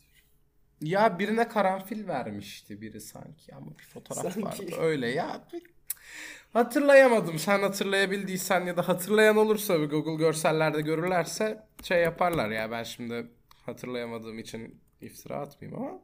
[0.81, 4.45] Ya birine karanfil vermişti biri sanki ama bir fotoğraf Sanki.
[4.45, 4.75] vardı.
[4.81, 5.41] Öyle ya.
[6.53, 7.39] Hatırlayamadım.
[7.39, 13.27] Sen hatırlayabildiysen ya da hatırlayan olursa bir Google görsellerde görürlerse şey yaparlar ya ben şimdi
[13.65, 16.01] hatırlayamadığım için iftira atmayayım ama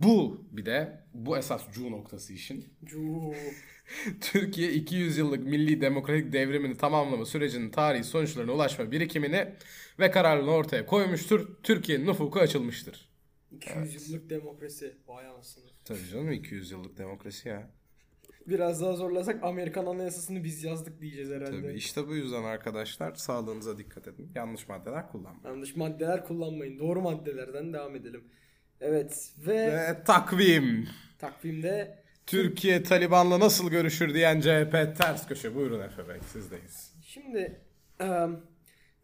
[0.00, 2.74] bu bir de bu esas cu noktası işin.
[2.84, 3.34] Cuu.
[4.20, 9.54] Türkiye 200 yıllık milli demokratik devrimini tamamlama sürecinin tarihi sonuçlarına ulaşma birikimini
[9.98, 11.62] ve kararlılığını ortaya koymuştur.
[11.62, 13.12] Türkiye'nin ufku açılmıştır.
[13.50, 14.96] 200 yıllık demokrasi.
[15.06, 15.64] Vay anasını.
[15.84, 17.70] Tabii canım 200 yıllık demokrasi ya.
[18.46, 21.62] Biraz daha zorlasak Amerikan Anayasasını biz yazdık diyeceğiz herhalde.
[21.62, 24.30] Tabii işte bu yüzden arkadaşlar sağlığınıza dikkat edin.
[24.34, 25.44] Yanlış maddeler kullanmayın.
[25.44, 26.78] Yanlış maddeler kullanmayın.
[26.78, 28.24] Doğru maddelerden devam edelim.
[28.80, 30.88] Evet ve Ve takvim.
[31.18, 35.54] takvimde Türkiye Taliban'la nasıl görüşür diyen CHP ters köşe.
[35.54, 36.92] Buyurun Efe Bey sizdeyiz.
[37.04, 37.60] şimdi
[38.00, 38.40] em,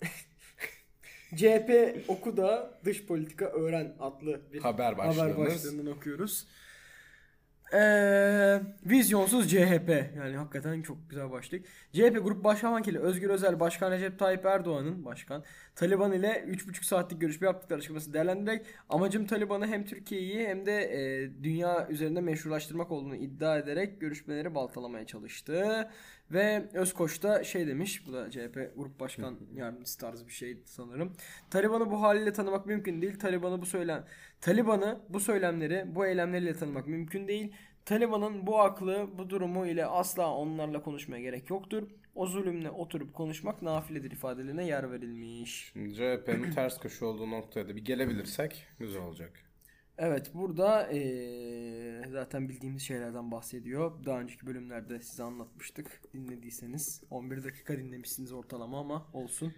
[1.36, 1.70] CHP
[2.08, 5.36] Oku'da Dış Politika Öğren adlı bir Haber haber başlığımız.
[5.38, 6.46] başlığından okuyoruz.
[7.72, 11.66] Ee, vizyonsuz CHP yani hakikaten çok güzel başlık.
[11.92, 15.44] CHP Grup Başkan Vekili Özgür Özel Başkan Recep Tayyip Erdoğan'ın başkan
[15.76, 21.30] Taliban ile 3,5 saatlik görüşme yaptıkları açıklaması değerlendirerek amacım Taliban'ı hem Türkiye'yi hem de e,
[21.44, 25.88] dünya üzerinde meşrulaştırmak olduğunu iddia ederek görüşmeleri baltalamaya çalıştı.
[26.30, 31.12] Ve Özkoç da şey demiş bu da CHP Grup Başkan Yardımcısı tarzı bir şey sanırım.
[31.50, 33.18] Taliban'ı bu haliyle tanımak mümkün değil.
[33.18, 34.04] Taliban'ı bu söylem
[34.40, 37.52] Taliban'ı bu söylemleri, bu eylemleriyle tanımak mümkün değil.
[37.84, 41.88] Taliban'ın bu aklı, bu durumu ile asla onlarla konuşmaya gerek yoktur.
[42.14, 45.72] O zulümle oturup konuşmak nafiledir ifadelerine yer verilmiş.
[45.72, 49.47] CHP'nin ters köşe olduğu noktaya da bir gelebilirsek güzel olacak.
[49.98, 53.92] Evet burada eee, zaten bildiğimiz şeylerden bahsediyor.
[54.06, 56.00] Daha önceki bölümlerde size anlatmıştık.
[56.14, 59.52] Dinlediyseniz 11 dakika dinlemişsiniz ortalama ama olsun.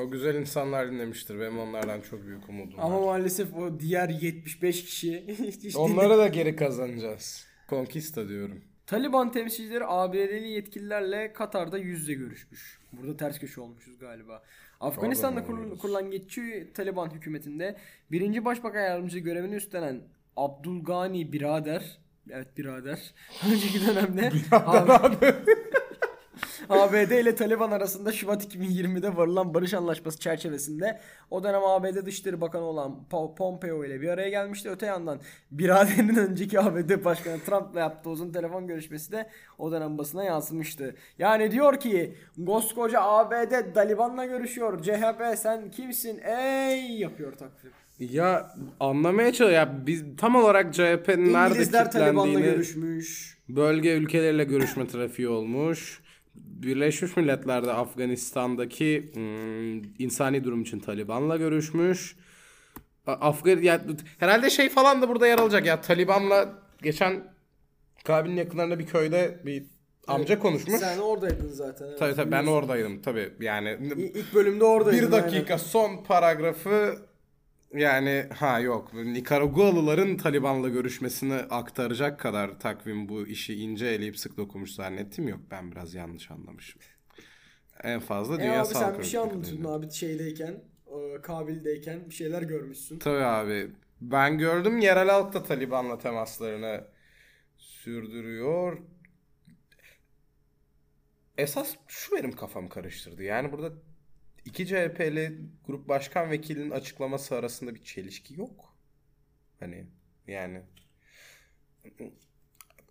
[0.00, 1.40] O güzel insanlar dinlemiştir.
[1.40, 3.06] Benim onlardan çok büyük umudum Ama var.
[3.06, 5.24] maalesef o diğer 75 kişi
[5.62, 7.46] hiç Onları da geri kazanacağız.
[7.68, 8.64] Konkista diyorum.
[8.86, 12.78] Taliban temsilcileri ABD'li yetkililerle Katar'da yüz yüze görüşmüş.
[12.92, 14.42] Burada ters köşe olmuşuz galiba.
[14.80, 17.76] Afganistan'da kur- kurulan geçici Taliban hükümetinde
[18.12, 20.00] birinci başbakan yardımcısı görevini üstlenen
[20.36, 21.98] Abdülgani Birader
[22.30, 23.14] Evet birader.
[23.52, 24.32] Önceki dönemde
[26.70, 31.00] ABD ile Taliban arasında Şubat 2020'de varılan barış anlaşması çerçevesinde
[31.30, 34.70] o dönem ABD Dışişleri Bakanı olan Pompeo ile bir araya gelmişti.
[34.70, 35.18] Öte yandan
[35.50, 39.26] biraderinin önceki ABD Başkanı Trump'la yaptığı uzun telefon görüşmesi de
[39.58, 40.94] o dönem basına yansımıştı.
[41.18, 42.14] Yani diyor ki
[42.46, 44.82] koskoca ABD Taliban'la görüşüyor.
[44.82, 47.72] CHP sen kimsin ey yapıyor takvim.
[47.98, 49.78] Ya anlamaya çalışıyorum.
[49.78, 53.38] Ya biz tam olarak CHP'nin nerede İngilizler Taliban'la görüşmüş.
[53.48, 56.05] bölge ülkeleriyle görüşme trafiği olmuş.
[56.36, 62.16] Birleşmiş Milletler'de Afganistan'daki hmm, insani durum için Taliban'la görüşmüş.
[63.06, 63.80] Afgan ya
[64.18, 66.48] herhalde şey falan da burada yer alacak ya Taliban'la
[66.82, 67.24] geçen
[68.04, 69.64] Kabil'in yakınlarında bir köyde bir
[70.06, 70.80] amca konuşmuş.
[70.80, 71.86] Sen oradaydın zaten.
[71.86, 71.98] evet.
[71.98, 73.78] Tabii tabii ben oradaydım tabii yani
[74.14, 75.06] İlk bölümde oradaydın.
[75.06, 76.96] bir dakika son paragrafı
[77.76, 84.70] yani ha yok Nikaragualıların Taliban'la görüşmesini aktaracak kadar takvim bu işi ince eleyip sık dokumuş
[84.70, 86.80] zannettim yok ben biraz yanlış anlamışım.
[87.82, 90.64] En fazla E Dünya abi Sağlık sen bir şey anlatıyordun abi şeydeyken,
[91.22, 92.98] Kabil'deyken bir şeyler görmüşsün.
[92.98, 93.70] Tabii abi.
[94.00, 96.84] Ben gördüm yerel halk da Taliban'la temaslarını
[97.56, 98.78] sürdürüyor.
[101.38, 103.22] Esas şu benim kafam karıştırdı.
[103.22, 103.72] Yani burada
[104.46, 108.74] iki CHP'li grup başkan vekilinin açıklaması arasında bir çelişki yok.
[109.60, 109.86] Hani
[110.26, 110.62] yani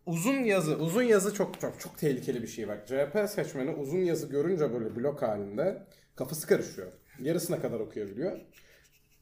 [0.05, 2.87] uzun yazı, uzun yazı çok çok çok tehlikeli bir şey bak.
[2.87, 5.83] CHP seçmeni uzun yazı görünce böyle blok halinde
[6.15, 6.91] kafası karışıyor.
[7.19, 8.39] Yarısına kadar okuyabiliyor.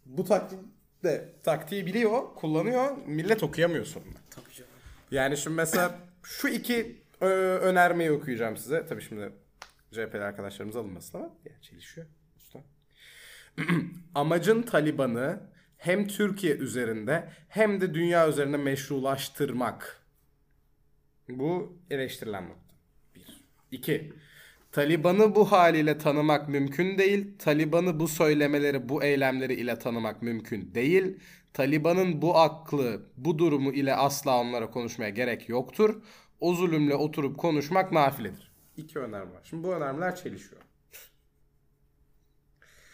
[0.05, 0.59] Bu taktik
[1.03, 2.97] de taktiği biliyor, kullanıyor.
[3.05, 4.19] Millet okuyamıyor sonunda.
[4.29, 4.71] Tabii canım.
[5.11, 8.85] Yani şimdi mesela şu iki ö, önermeyi okuyacağım size.
[8.85, 9.31] Tabii şimdi
[9.91, 12.07] CHP'li arkadaşlarımız alınmasın ama ya çelişiyor.
[14.15, 15.39] Amacın Taliban'ı
[15.77, 20.03] hem Türkiye üzerinde hem de dünya üzerinde meşrulaştırmak.
[21.29, 22.75] Bu eleştirilen nokta.
[23.15, 23.41] Bir.
[23.71, 24.13] İki.
[24.71, 27.37] Taliban'ı bu haliyle tanımak mümkün değil.
[27.39, 31.17] Taliban'ı bu söylemeleri, bu eylemleri ile tanımak mümkün değil.
[31.53, 36.01] Taliban'ın bu aklı, bu durumu ile asla onlara konuşmaya gerek yoktur.
[36.39, 38.51] o zulümle oturup konuşmak nafiledir.
[38.77, 39.41] İki önerme var.
[39.43, 40.61] Şimdi bu önermeler çelişiyor.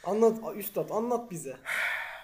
[0.04, 1.58] Anlat üstad anlat bize.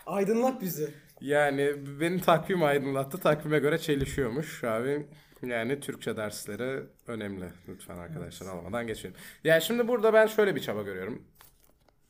[0.05, 0.93] Aydınlat bizi.
[1.21, 3.17] Yani benim takvim aydınlattı.
[3.17, 5.05] Takvime göre çelişiyormuş abi.
[5.43, 7.45] Yani Türkçe dersleri önemli.
[7.67, 9.15] Lütfen arkadaşlar almadan geçelim.
[9.43, 11.23] Yani şimdi burada ben şöyle bir çaba görüyorum.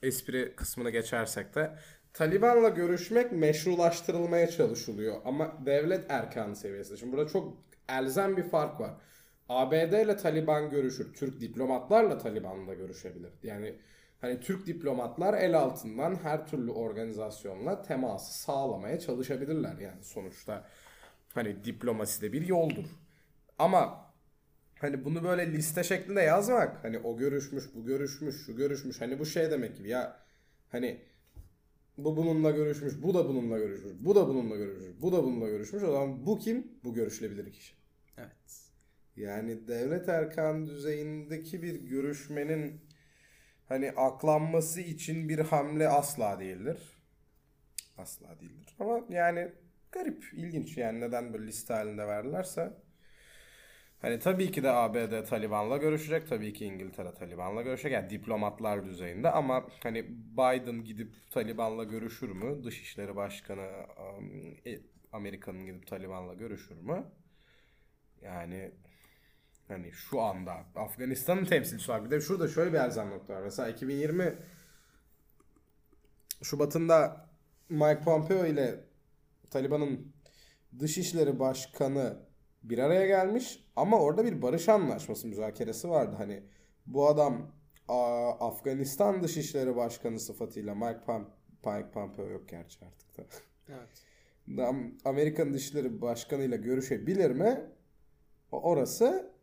[0.03, 1.75] Espri kısmını geçersek de.
[2.13, 5.15] Taliban'la görüşmek meşrulaştırılmaya çalışılıyor.
[5.25, 6.97] Ama devlet erkanı seviyesinde.
[6.97, 7.57] Şimdi burada çok
[7.89, 8.91] elzem bir fark var.
[9.49, 11.13] ABD ile Taliban görüşür.
[11.13, 13.31] Türk diplomatlarla Taliban'la görüşebilir.
[13.43, 13.75] Yani
[14.25, 20.67] hani Türk diplomatlar el altından her türlü organizasyonla teması sağlamaya çalışabilirler yani sonuçta.
[21.33, 22.85] Hani diplomasi de bir yoldur.
[23.59, 24.05] Ama
[24.79, 29.25] hani bunu böyle liste şeklinde yazmak hani o görüşmüş, bu görüşmüş, şu görüşmüş hani bu
[29.25, 30.19] şey demek gibi ya
[30.69, 31.01] hani
[31.97, 35.83] bu bununla görüşmüş, bu da bununla görüşmüş, bu da bununla görüşmüş, bu da bununla görüşmüş.
[35.83, 36.67] O zaman bu kim?
[36.83, 37.73] Bu görüşülebilir kişi.
[38.17, 38.71] Evet.
[39.15, 42.81] Yani devlet erkan düzeyindeki bir görüşmenin
[43.69, 46.77] hani aklanması için bir hamle asla değildir.
[47.97, 48.75] Asla değildir.
[48.79, 49.51] Ama yani
[49.91, 52.73] garip, ilginç yani neden böyle liste halinde verdilerse.
[54.01, 56.27] Hani tabii ki de ABD Taliban'la görüşecek.
[56.27, 57.91] Tabii ki İngiltere Taliban'la görüşecek.
[57.91, 62.63] Yani diplomatlar düzeyinde ama hani Biden gidip Taliban'la görüşür mü?
[62.63, 63.67] Dışişleri Başkanı
[64.17, 64.31] um,
[64.65, 64.79] e,
[65.11, 67.05] Amerika'nın gidip Taliban'la görüşür mü?
[68.21, 68.71] Yani
[69.67, 72.05] hani şu anda Afganistan'ın temsilcisi var.
[72.05, 73.41] Bir de şurada şöyle bir elzem nokta var.
[73.41, 74.35] Mesela 2020
[76.43, 77.29] Şubat'ında
[77.69, 78.83] Mike Pompeo ile
[79.51, 80.13] Taliban'ın
[80.79, 82.17] Dışişleri Başkanı
[82.63, 86.15] bir araya gelmiş ama orada bir barış anlaşması müzakeresi vardı.
[86.17, 86.43] Hani
[86.85, 87.51] bu adam
[88.39, 91.29] Afganistan Dışişleri Başkanı sıfatıyla Mike, Pom
[91.65, 93.23] Mike Pompeo yok gerçi artık da.
[93.69, 94.05] Evet.
[95.05, 97.61] Amerikan Dışişleri Başkanı ile görüşebilir mi?
[98.51, 99.34] Orası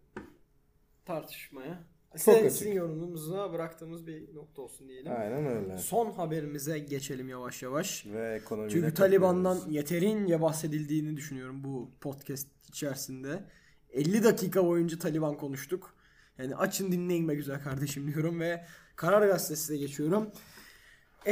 [1.04, 1.84] Tartışmaya.
[2.12, 5.12] Çok Sen, sizin yorumumuza bıraktığımız bir nokta olsun diyelim.
[5.12, 5.78] aynen öyle.
[5.78, 8.06] Son haberimize geçelim yavaş yavaş.
[8.06, 13.44] Ve ekonomiyle Çünkü Taliban'dan yeterince bahsedildiğini düşünüyorum bu podcast içerisinde.
[13.92, 15.94] 50 dakika boyunca Taliban konuştuk.
[16.38, 18.64] Yani açın dinleyin be güzel kardeşim diyorum ve
[18.96, 20.30] Karar Gazetesi'ne geçiyorum.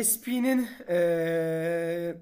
[0.02, 2.20] SP'nin eee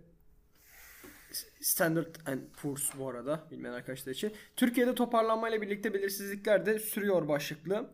[1.61, 4.33] Standard and Poor's bu arada bilmeyen arkadaşlar için.
[4.57, 7.91] Türkiye'de toparlanmayla birlikte belirsizlikler de sürüyor başlıklı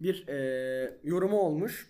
[0.00, 1.86] bir eee, yorumu olmuş.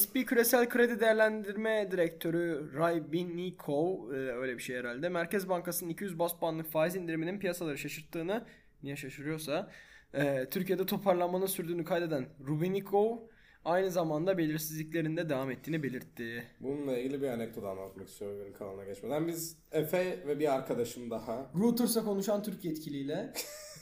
[0.00, 5.08] SP Küresel Kredi Değerlendirme Direktörü Ray Binnikov eee, öyle bir şey herhalde.
[5.08, 8.44] Merkez Bankası'nın 200 bas puanlık faiz indiriminin piyasaları şaşırttığını
[8.82, 9.70] niye şaşırıyorsa
[10.14, 13.18] eee, Türkiye'de toparlanmanın sürdüğünü kaydeden Rubinikov
[13.64, 16.44] aynı zamanda belirsizliklerin de devam ettiğini belirtti.
[16.60, 19.28] Bununla ilgili bir anekdot anlatmak istiyorum benim kanalına geçmeden.
[19.28, 23.32] Biz Efe ve bir arkadaşım daha Reuters'a konuşan Türk yetkiliyle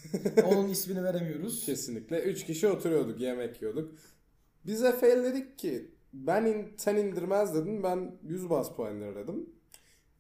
[0.45, 1.65] onun ismini veremiyoruz.
[1.67, 3.99] kesinlikle 3 kişi oturuyorduk yemek yiyorduk.
[4.67, 9.51] Biz Efe'ye dedik ki ben in, sen indirmez dedin ben 100 bas puan indir dedim.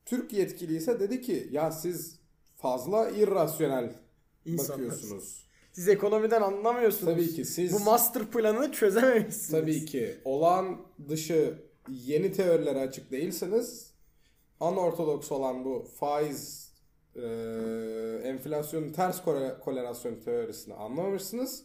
[0.04, 2.20] Türk yetkili ise dedi ki ya siz
[2.56, 3.92] fazla irrasyonel
[4.44, 4.72] İnsanlar.
[4.78, 5.49] bakıyorsunuz.
[5.72, 7.12] Siz ekonomiden anlamıyorsunuz.
[7.14, 9.48] Tabii ki siz Bu master planı çözememişsiniz.
[9.60, 11.54] tabii ki olağan dışı
[11.88, 13.94] yeni teorilere açık değilseniz
[14.60, 16.72] anortodoks olan bu faiz
[17.16, 17.20] e,
[18.24, 21.62] enflasyonun ters kore- korelasyon teorisini anlamamışsınız.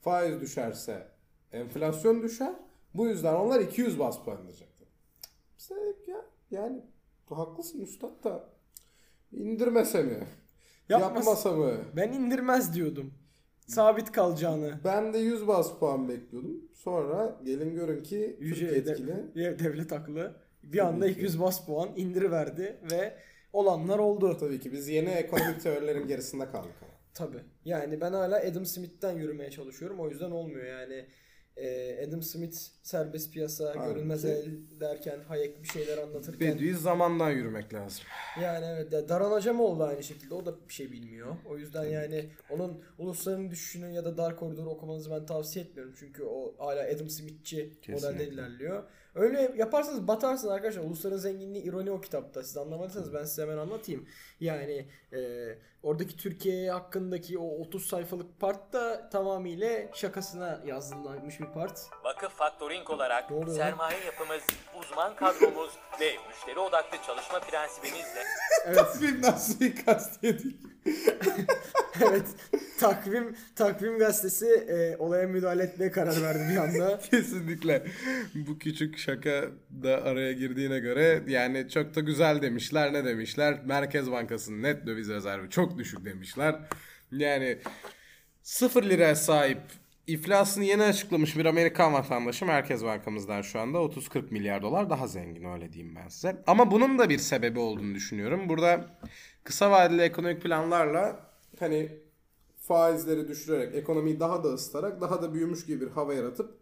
[0.00, 1.08] Faiz düşerse
[1.52, 2.54] enflasyon düşer.
[2.94, 4.84] Bu yüzden onlar 200 bas puan indirecekti.
[5.70, 6.80] Dedik ya yani
[7.28, 8.48] haklısın üstad da
[9.32, 10.26] indirmese mi?
[10.88, 11.72] Yapmasa- Yapmasa mı?
[11.96, 13.14] Ben indirmez diyordum.
[13.68, 14.74] Sabit kalacağını.
[14.84, 16.68] Ben de 100 bas puan bekliyordum.
[16.74, 19.06] Sonra gelin görün ki Yüce Türk yetkili.
[19.34, 20.32] de- devlet haklı.
[20.62, 21.12] Bir anda ki.
[21.12, 23.14] 200 bas puan indiriverdi ve
[23.52, 24.36] olanlar oldu.
[24.40, 26.72] Tabii ki biz yeni ekonomik teorilerin gerisinde kaldık.
[27.14, 27.40] Tabii.
[27.64, 30.00] Yani ben hala Adam Smith'ten yürümeye çalışıyorum.
[30.00, 31.06] O yüzden olmuyor yani.
[31.60, 34.46] Ee, Adam Smith serbest piyasa, Halbuki- görünmez el
[34.80, 38.04] derken Hayek bir şeyler anlatırken Bedüğü zamandan yürümek lazım.
[38.42, 41.36] Yani evet Daran Hocam oldu aynı şekilde o da bir şey bilmiyor.
[41.50, 45.94] O yüzden yani onun ulusların düşüşünü ya da dar koridoru okumanızı ben tavsiye etmiyorum.
[45.98, 48.82] Çünkü o hala Adam Smith'ci modelde ilerliyor.
[49.14, 50.82] Öyle yaparsanız batarsınız arkadaşlar.
[50.82, 52.42] Ulusların zenginliği ironi o kitapta.
[52.42, 54.08] Siz anlamadıysanız ben size hemen anlatayım.
[54.40, 55.18] Yani e,
[55.82, 61.80] oradaki Türkiye hakkındaki o 30 sayfalık part da tamamıyla şakasına yazılmış bir part.
[62.04, 64.42] Vakıf Faktoring olarak sermaye yapımız,
[64.80, 68.24] uzman kadromuz ve müşteri odaklı çalışma prensibimizle
[68.74, 70.56] Takvimden suikast yedik.
[72.08, 72.26] evet.
[72.78, 77.00] Takvim takvim gazetesi e, olaya müdahale etmeye karar verdi bir anda.
[77.10, 77.86] Kesinlikle.
[78.34, 79.44] Bu küçük şaka
[79.82, 82.92] da araya girdiğine göre yani çok da güzel demişler.
[82.92, 83.60] Ne demişler?
[83.64, 86.56] Merkez Bankası'nın net döviz rezervi çok düşük demişler.
[87.12, 87.58] Yani
[88.42, 89.60] 0 liraya sahip
[90.08, 95.44] iflasını yeni açıklamış bir Amerikan vatandaşı Merkez Bankamızdan şu anda 30-40 milyar dolar daha zengin
[95.44, 96.42] öyle diyeyim ben size.
[96.46, 98.48] Ama bunun da bir sebebi olduğunu düşünüyorum.
[98.48, 98.98] Burada
[99.44, 101.20] kısa vadeli ekonomik planlarla
[101.58, 101.88] hani
[102.60, 106.58] faizleri düşürerek ekonomiyi daha da ısıtarak daha da büyümüş gibi bir hava yaratıp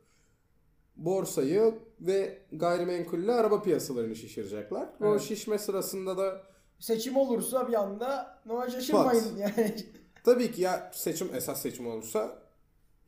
[0.96, 4.88] borsayı ve gayrimenkulle araba piyasalarını şişirecekler.
[5.00, 5.20] Ve O Evet.
[5.22, 6.42] şişme sırasında da
[6.78, 9.76] Seçim olursa bir anda Noel şaşırmayın yani.
[10.24, 12.38] tabii ki ya seçim esas seçim olursa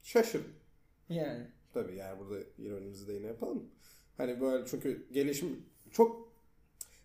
[0.09, 0.47] şaşırın.
[1.09, 1.47] yani.
[1.75, 3.71] Tabii yani burada ironimizi de yine yapalım.
[4.17, 6.29] Hani böyle çünkü gelişim çok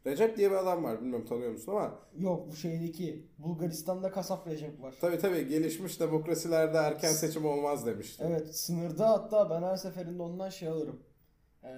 [0.06, 4.82] Recep diye bir adam var bilmiyorum tanıyor musun ama Yok bu şeydeki Bulgaristan'da kasap Recep
[4.82, 4.96] var.
[5.02, 8.24] tabii tabii gelişmiş demokrasilerde erken seçim olmaz demişti.
[8.28, 11.00] Evet sınırda hatta ben her seferinde ondan şey alırım.
[11.64, 11.70] Ee,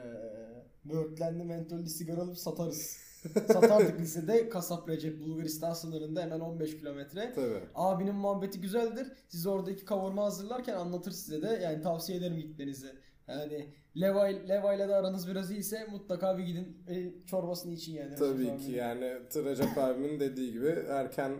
[0.85, 2.97] böğürtlenli mentollü sigara alıp satarız.
[3.33, 7.31] Satardık lisede kasap Recep Bulgaristan sınırında hemen 15 kilometre.
[7.35, 7.59] Tabii.
[7.75, 9.07] Abinin muhabbeti güzeldir.
[9.27, 11.59] Siz oradaki kavurma hazırlarken anlatır size de.
[11.63, 12.87] Yani tavsiye ederim gitmenizi.
[13.27, 13.69] Yani
[14.01, 18.15] Levi, Levi'yle de aranız biraz iyiyse mutlaka bir gidin e, çorbasını için yani.
[18.15, 18.77] Tabii Recep ki abinin.
[18.77, 21.31] yani Recep abimin dediği gibi erken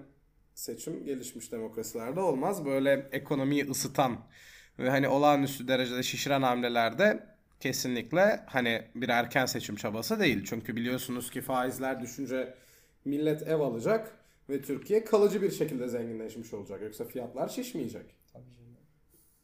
[0.53, 2.65] seçim gelişmiş demokrasilerde olmaz.
[2.65, 4.17] Böyle ekonomiyi ısıtan
[4.79, 10.43] ve hani olağanüstü derecede şişiren hamlelerde kesinlikle hani bir erken seçim çabası değil.
[10.45, 12.53] Çünkü biliyorsunuz ki faizler düşünce
[13.05, 14.11] millet ev alacak
[14.49, 16.81] ve Türkiye kalıcı bir şekilde zenginleşmiş olacak.
[16.81, 18.15] Yoksa fiyatlar şişmeyecek.
[18.33, 18.75] Tabii canım.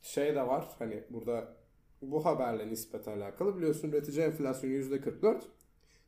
[0.01, 1.53] Şey de var hani burada
[2.01, 5.41] bu haberle nispeten alakalı biliyorsun üretici enflasyonu %44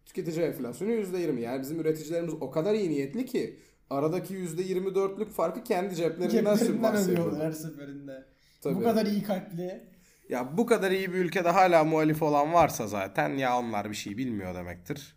[0.05, 5.95] tüketici enflasyonu %20 yani bizim üreticilerimiz o kadar iyi niyetli ki aradaki %24'lük farkı kendi
[5.95, 8.25] ceplerinden Ceplerinden ödüyorlar her seferinde.
[8.61, 8.75] Tabii.
[8.75, 9.92] Bu kadar iyi kalpli.
[10.29, 14.17] Ya bu kadar iyi bir ülkede hala muhalif olan varsa zaten ya onlar bir şey
[14.17, 15.15] bilmiyor demektir.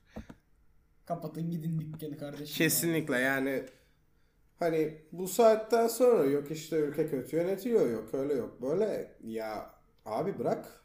[1.07, 2.57] Kapatın gidin dükkanı kardeşim.
[2.57, 3.65] Kesinlikle yani
[4.59, 9.71] hani bu saatten sonra yok işte ülke kötü yönetiyor yok öyle yok böyle ya
[10.05, 10.83] abi bırak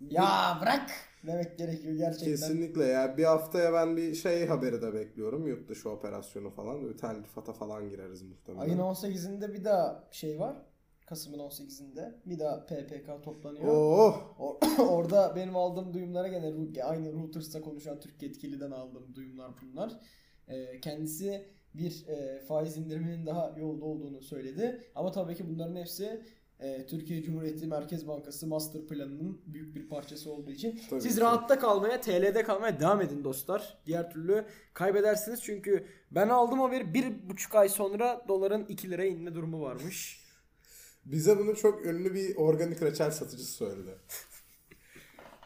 [0.00, 0.90] Ya bırak
[1.26, 2.30] demek gerekiyor gerçekten.
[2.32, 3.16] Kesinlikle ya.
[3.16, 5.46] Bir haftaya ben bir şey haberi de bekliyorum.
[5.46, 6.82] Yurt dışı operasyonu falan.
[6.84, 8.62] Böyle telgrifata falan gireriz muhtemelen.
[8.62, 10.56] Ayın 18'inde bir daha şey var.
[11.06, 13.64] Kasım'ın 18'inde bir daha PPK toplanıyor.
[13.68, 14.36] Oh!
[14.38, 16.52] Or- Orada benim aldığım duyumlara gene
[16.84, 19.92] aynı Reuters'ta konuşan Türk yetkiliden aldığım duyumlar bunlar.
[20.48, 24.82] Ee, kendisi bir e, faiz indiriminin daha yolda olduğunu söyledi.
[24.94, 26.22] Ama tabii ki bunların hepsi
[26.60, 31.20] e, Türkiye Cumhuriyeti Merkez Bankası master planının büyük bir parçası olduğu için Tabii siz ki.
[31.20, 33.78] rahatta kalmaya, TL'de kalmaya devam edin dostlar.
[33.86, 34.44] Diğer türlü
[34.74, 40.23] kaybedersiniz çünkü ben aldım haberi bir buçuk ay sonra doların 2 liraya inme durumu varmış.
[41.06, 43.90] Bize bunu çok ünlü bir organik reçel satıcısı söyledi.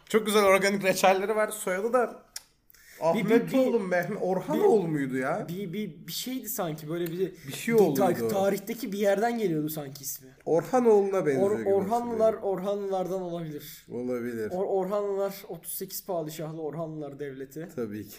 [0.09, 1.49] çok güzel organik reçelleri var.
[1.49, 2.23] Soyadı da
[3.01, 5.47] Ahmetoğlu Mehmet Orhanoğlu muydu ya?
[5.49, 8.29] Bir, bir, bir şeydi sanki böyle bir, Bir şey ta- oluyordu.
[8.29, 10.29] tarihteki bir yerden geliyordu sanki ismi.
[10.45, 11.51] Orhanoğlu'na benziyor.
[11.51, 12.35] Or, Orhanlılar.
[12.35, 13.87] Orhanlılardan olabilir.
[13.91, 14.51] Olabilir.
[14.51, 17.69] Or, Orhanlılar 38 padişahlı Orhanlılar devleti.
[17.77, 18.17] Tabii ki.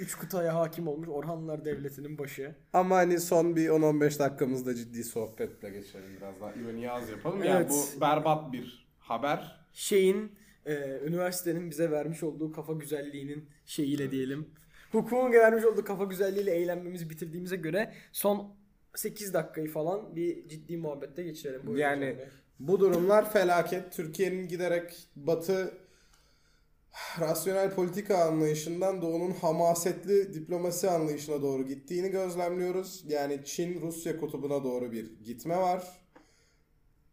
[0.00, 2.54] 3 kıtaya hakim olmuş Orhanlılar devletinin başı.
[2.72, 6.52] Ama hani son bir 10-15 dakikamızda ciddi sohbetle geçelim biraz daha.
[6.52, 7.44] İroni az yapalım.
[7.44, 7.70] Yani Evet.
[7.96, 9.66] bu berbat bir haber.
[9.72, 10.32] Şeyin
[10.66, 14.48] e, üniversitenin bize vermiş olduğu kafa güzelliğinin şeyiyle diyelim.
[14.92, 18.54] Hukukun vermiş olduğu kafa güzelliğiyle eğlenmemizi bitirdiğimize göre son
[18.94, 21.60] 8 dakikayı falan bir ciddi muhabbette geçirelim.
[21.66, 22.16] Buyurun Yani
[22.58, 23.92] bu durumlar felaket.
[23.92, 25.72] Türkiye'nin giderek batı
[27.20, 33.04] rasyonel politika anlayışından doğunun hamasetli diplomasi anlayışına doğru gittiğini gözlemliyoruz.
[33.08, 35.84] Yani Çin-Rusya kutubuna doğru bir gitme var.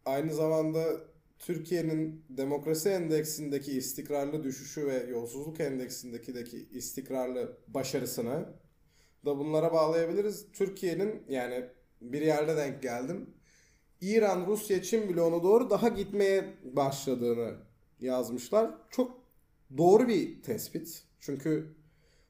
[0.04, 0.84] Aynı zamanda
[1.38, 8.48] Türkiye'nin demokrasi endeksindeki istikrarlı düşüşü ve yolsuzluk endeksindeki istikrarlı başarısını
[9.24, 10.46] da bunlara bağlayabiliriz.
[10.52, 11.64] Türkiye'nin yani
[12.00, 13.34] bir yerde denk geldim.
[14.00, 17.54] İran, Rusya, Çin bloğuna doğru daha gitmeye başladığını
[18.00, 18.70] yazmışlar.
[18.90, 19.27] Çok
[19.76, 21.04] doğru bir tespit.
[21.20, 21.74] Çünkü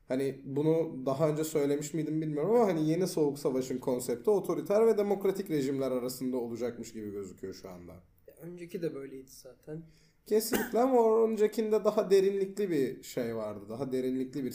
[0.08, 4.98] hani bunu daha önce söylemiş miydim bilmiyorum ama hani yeni soğuk savaşın konsepti otoriter ve
[4.98, 7.92] demokratik rejimler arasında olacakmış gibi gözüküyor şu anda.
[8.40, 9.82] Önceki de böyleydi zaten.
[10.26, 13.64] Kesinlikle ama öncekinde daha derinlikli bir şey vardı.
[13.68, 14.54] Daha derinlikli bir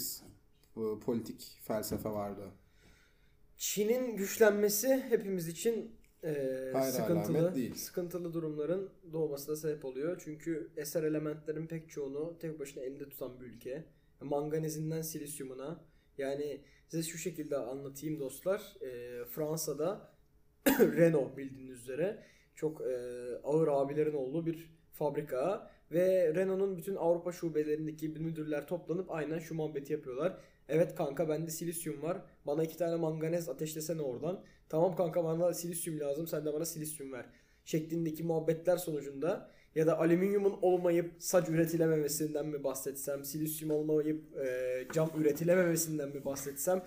[1.06, 2.52] politik felsefe vardı.
[3.58, 7.76] Çin'in güçlenmesi hepimiz için e, Hayır, sıkıntılı değil.
[7.76, 10.22] sıkıntılı durumların doğmasına sebep oluyor.
[10.24, 13.84] Çünkü eser elementlerin pek çoğunu tek başına elinde tutan bir ülke.
[14.22, 15.80] Manganizinden silisyumuna.
[16.18, 18.76] Yani size şu şekilde anlatayım dostlar.
[18.82, 20.12] E, Fransa'da
[20.80, 22.24] Renault bildiğiniz üzere
[22.56, 22.96] çok e,
[23.44, 29.94] ağır abilerin olduğu bir fabrika Ve Renault'un bütün Avrupa şubelerindeki müdürler toplanıp aynen şu muhabbeti
[29.94, 30.38] yapıyorlar.
[30.70, 32.22] Evet kanka bende silisyum var.
[32.48, 34.44] Bana iki tane manganez ateşlesene oradan.
[34.70, 36.28] Tamam kanka bana silisyum lazım.
[36.28, 37.26] Sen de bana silisyum ver.
[37.66, 45.12] Şeklindeki muhabbetler sonucunda ya da alüminyumun olmayıp saç üretilememesinden mi bahsetsem, silisyum olmayıp e, cam
[45.18, 46.84] üretilememesinden mi bahsetsem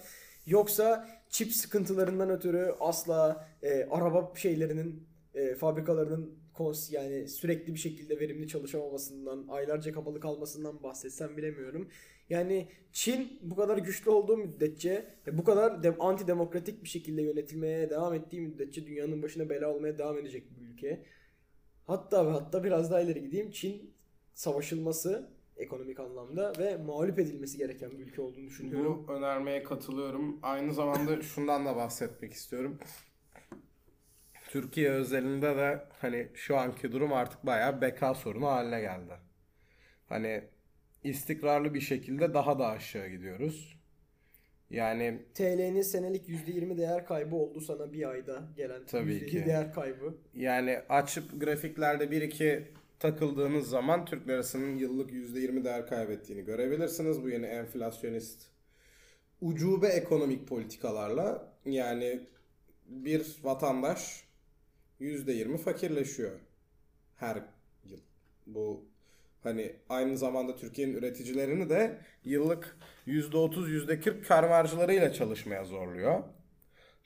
[0.46, 8.20] yoksa çip sıkıntılarından ötürü asla e, araba şeylerinin e, fabrikalarının kons yani sürekli bir şekilde
[8.20, 11.88] verimli çalışamamasından, aylarca kapalı kalmasından bahsetsem bilemiyorum.
[12.30, 18.14] Yani Çin bu kadar güçlü olduğu müddetçe bu kadar de, antidemokratik bir şekilde yönetilmeye devam
[18.14, 21.04] ettiği müddetçe dünyanın başına bela olmaya devam edecek bir ülke.
[21.86, 23.50] Hatta ve hatta biraz daha ileri gideyim.
[23.50, 23.94] Çin
[24.34, 29.04] savaşılması ekonomik anlamda ve mağlup edilmesi gereken bir ülke olduğunu düşünüyorum.
[29.08, 30.38] Bu önermeye katılıyorum.
[30.42, 32.78] Aynı zamanda şundan da bahsetmek istiyorum.
[34.48, 39.12] Türkiye özelinde de hani şu anki durum artık bayağı beka sorunu haline geldi.
[40.08, 40.44] Hani
[41.08, 43.76] istikrarlı bir şekilde daha da aşağı gidiyoruz.
[44.70, 49.46] Yani TL'nin senelik %20 değer kaybı oldu sana bir ayda gelen Tabii yüzdeli ki.
[49.46, 50.14] değer kaybı.
[50.34, 52.64] yani açıp grafiklerde bir iki
[52.98, 57.22] takıldığınız zaman Türk lirasının yıllık %20 değer kaybettiğini görebilirsiniz.
[57.22, 58.46] Bu yeni enflasyonist
[59.40, 62.20] ucube ekonomik politikalarla yani
[62.86, 64.24] bir vatandaş
[65.00, 66.40] %20 fakirleşiyor
[67.16, 67.42] her
[67.84, 67.98] yıl.
[68.46, 68.84] Bu
[69.46, 72.76] hani aynı zamanda Türkiye'nin üreticilerini de yıllık
[73.06, 76.22] %30 %40 kar marjlarıyla çalışmaya zorluyor.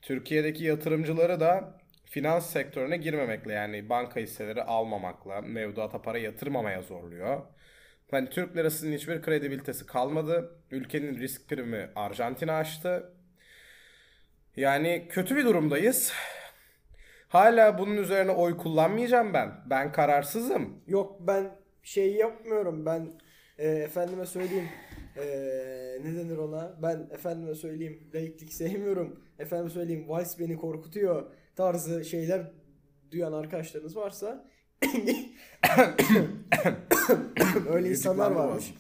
[0.03, 7.41] Türkiye'deki yatırımcıları da finans sektörüne girmemekle yani banka hisseleri almamakla, mevduata para yatırmamaya zorluyor.
[8.11, 10.57] Hani Türk lirasının hiçbir kredibilitesi kalmadı.
[10.71, 13.13] Ülkenin risk primi Arjantin'e aştı.
[14.57, 16.13] Yani kötü bir durumdayız.
[17.29, 19.53] Hala bunun üzerine oy kullanmayacağım ben.
[19.67, 20.83] Ben kararsızım.
[20.87, 23.13] Yok ben şey yapmıyorum ben
[23.59, 24.69] e, efendime söyleyeyim
[25.17, 25.27] e,
[26.05, 32.53] ne denir ona ben efendime söyleyeyim laiklik sevmiyorum efendime söyleyeyim Vice beni korkutuyor tarzı şeyler
[33.11, 34.51] duyan arkadaşlarınız varsa
[37.71, 38.75] öyle insanlar varmış.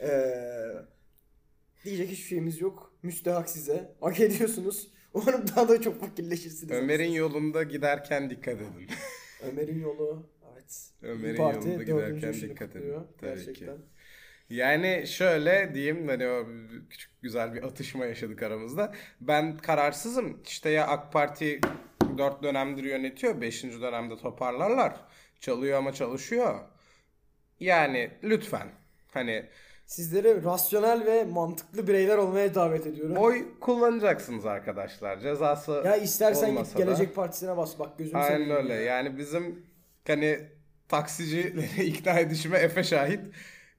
[0.00, 0.10] E,
[1.84, 2.92] diyecek hiçbir şeyimiz yok.
[3.02, 3.94] Müstehak size.
[4.00, 4.90] Hak ediyorsunuz.
[5.14, 6.72] Umarım daha da çok fakirleşirsiniz.
[6.72, 8.88] Ömer'in yolunda giderken dikkat edin.
[9.42, 10.30] Ömer'in yolu
[11.02, 11.14] evet.
[11.14, 12.92] Ömer'in Parti yolunda giderken dikkat edin.
[12.92, 13.46] Tabii ki.
[13.46, 13.76] Gerçekten.
[14.50, 16.46] Yani şöyle diyeyim hani o
[16.90, 18.92] küçük güzel bir atışma yaşadık aramızda.
[19.20, 20.42] Ben kararsızım.
[20.46, 21.60] İşte ya AK Parti
[22.18, 23.40] 4 dönemdir yönetiyor.
[23.40, 23.64] 5.
[23.64, 25.00] dönemde toparlarlar.
[25.40, 26.60] Çalıyor ama çalışıyor.
[27.60, 28.68] Yani lütfen
[29.12, 29.46] hani
[29.86, 33.16] Sizleri rasyonel ve mantıklı bireyler olmaya davet ediyorum.
[33.16, 35.20] oy kullanacaksınız arkadaşlar.
[35.20, 36.84] Cezası ya istersen git olmasa da.
[36.84, 38.74] Gelecek Partisi'ne bas bak gözüm Aynen öyle.
[38.74, 38.80] ya.
[38.80, 39.66] Yani bizim
[40.06, 40.40] hani
[40.88, 43.20] taksicileri ikna edişime Efe şahit.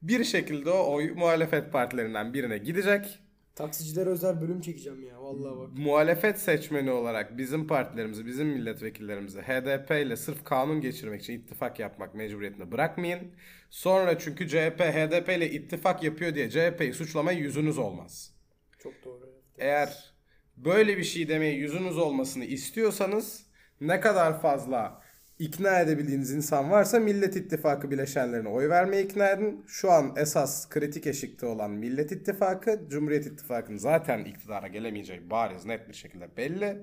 [0.02, 3.20] Bir şekilde o oy muhalefet partilerinden birine gidecek.
[3.56, 5.70] Taksicilere özel bölüm çekeceğim ya vallahi bak.
[5.78, 12.16] muhalefet seçmeni olarak bizim partilerimizi, bizim milletvekillerimizi HDP ile sırf kanun geçirmek için ittifak yapmak
[12.16, 13.36] mecburiyetinde bırakmayın.
[13.70, 18.34] Sonra çünkü CHP HDP ile ittifak yapıyor diye CHP'yi suçlamaya yüzünüz olmaz.
[18.80, 19.26] Çok doğru.
[19.28, 19.44] evet.
[19.58, 20.14] Eğer
[20.58, 23.46] böyle bir şey demeye yüzünüz olmasını istiyorsanız
[23.82, 25.02] ne kadar fazla
[25.40, 29.64] ikna edebildiğiniz insan varsa Millet İttifakı bileşenlerine oy vermeye ikna edin.
[29.68, 35.90] Şu an esas kritik eşikte olan Millet İttifakı, Cumhuriyet İttifakı'nın zaten iktidara gelemeyeceği bariz net
[35.90, 36.78] bir şekilde belli.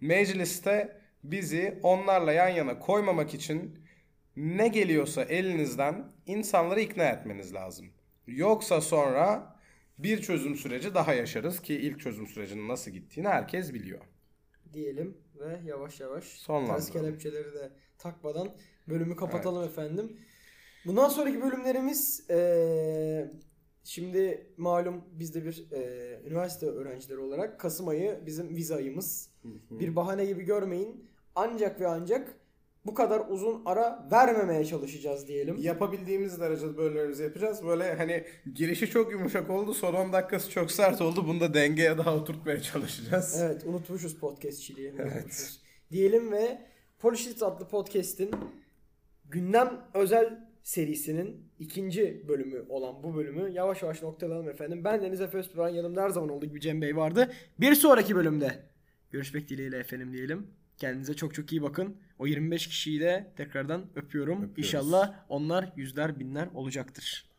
[0.00, 3.78] Mecliste bizi onlarla yan yana koymamak için
[4.36, 7.86] ne geliyorsa elinizden insanları ikna etmeniz lazım.
[8.26, 9.56] Yoksa sonra
[9.98, 14.00] bir çözüm süreci daha yaşarız ki ilk çözüm sürecinin nasıl gittiğini herkes biliyor.
[14.72, 16.76] Diyelim ve yavaş yavaş Sonlandıralım.
[16.80, 18.48] ters kelepçeleri de takmadan
[18.88, 20.16] bölümü kapatalım efendim.
[20.86, 23.30] Bundan sonraki bölümlerimiz eee,
[23.84, 29.30] şimdi malum biz de bir eee, üniversite öğrencileri olarak Kasım ayı bizim vize ayımız.
[29.70, 31.10] Bir bahane gibi görmeyin.
[31.34, 32.39] Ancak ve ancak
[32.86, 35.56] bu kadar uzun ara vermemeye çalışacağız diyelim.
[35.60, 37.66] Yapabildiğimiz derecede bölümlerimizi yapacağız.
[37.66, 38.24] Böyle hani
[38.54, 41.26] girişi çok yumuşak oldu, son 10 dakikası çok sert oldu.
[41.26, 43.40] Bunu da dengeye daha oturtmaya çalışacağız.
[43.42, 44.92] Evet unutmuşuz podcastçiliği.
[44.92, 45.60] unutmuşuz.
[45.92, 46.58] Diyelim ve
[46.98, 48.30] Polishit adlı podcast'in
[49.30, 54.84] gündem özel serisinin ikinci bölümü olan bu bölümü yavaş yavaş noktalayalım efendim.
[54.84, 57.32] Ben Deniz Efe Öztürk'ün yanımda her zaman olduğu gibi Cem Bey vardı.
[57.60, 58.62] Bir sonraki bölümde
[59.10, 60.46] görüşmek dileğiyle efendim diyelim.
[60.78, 61.96] Kendinize çok çok iyi bakın.
[62.20, 64.36] O 25 kişiyi de tekrardan öpüyorum.
[64.36, 64.58] Öpüyoruz.
[64.58, 67.30] İnşallah onlar yüzler binler olacaktır.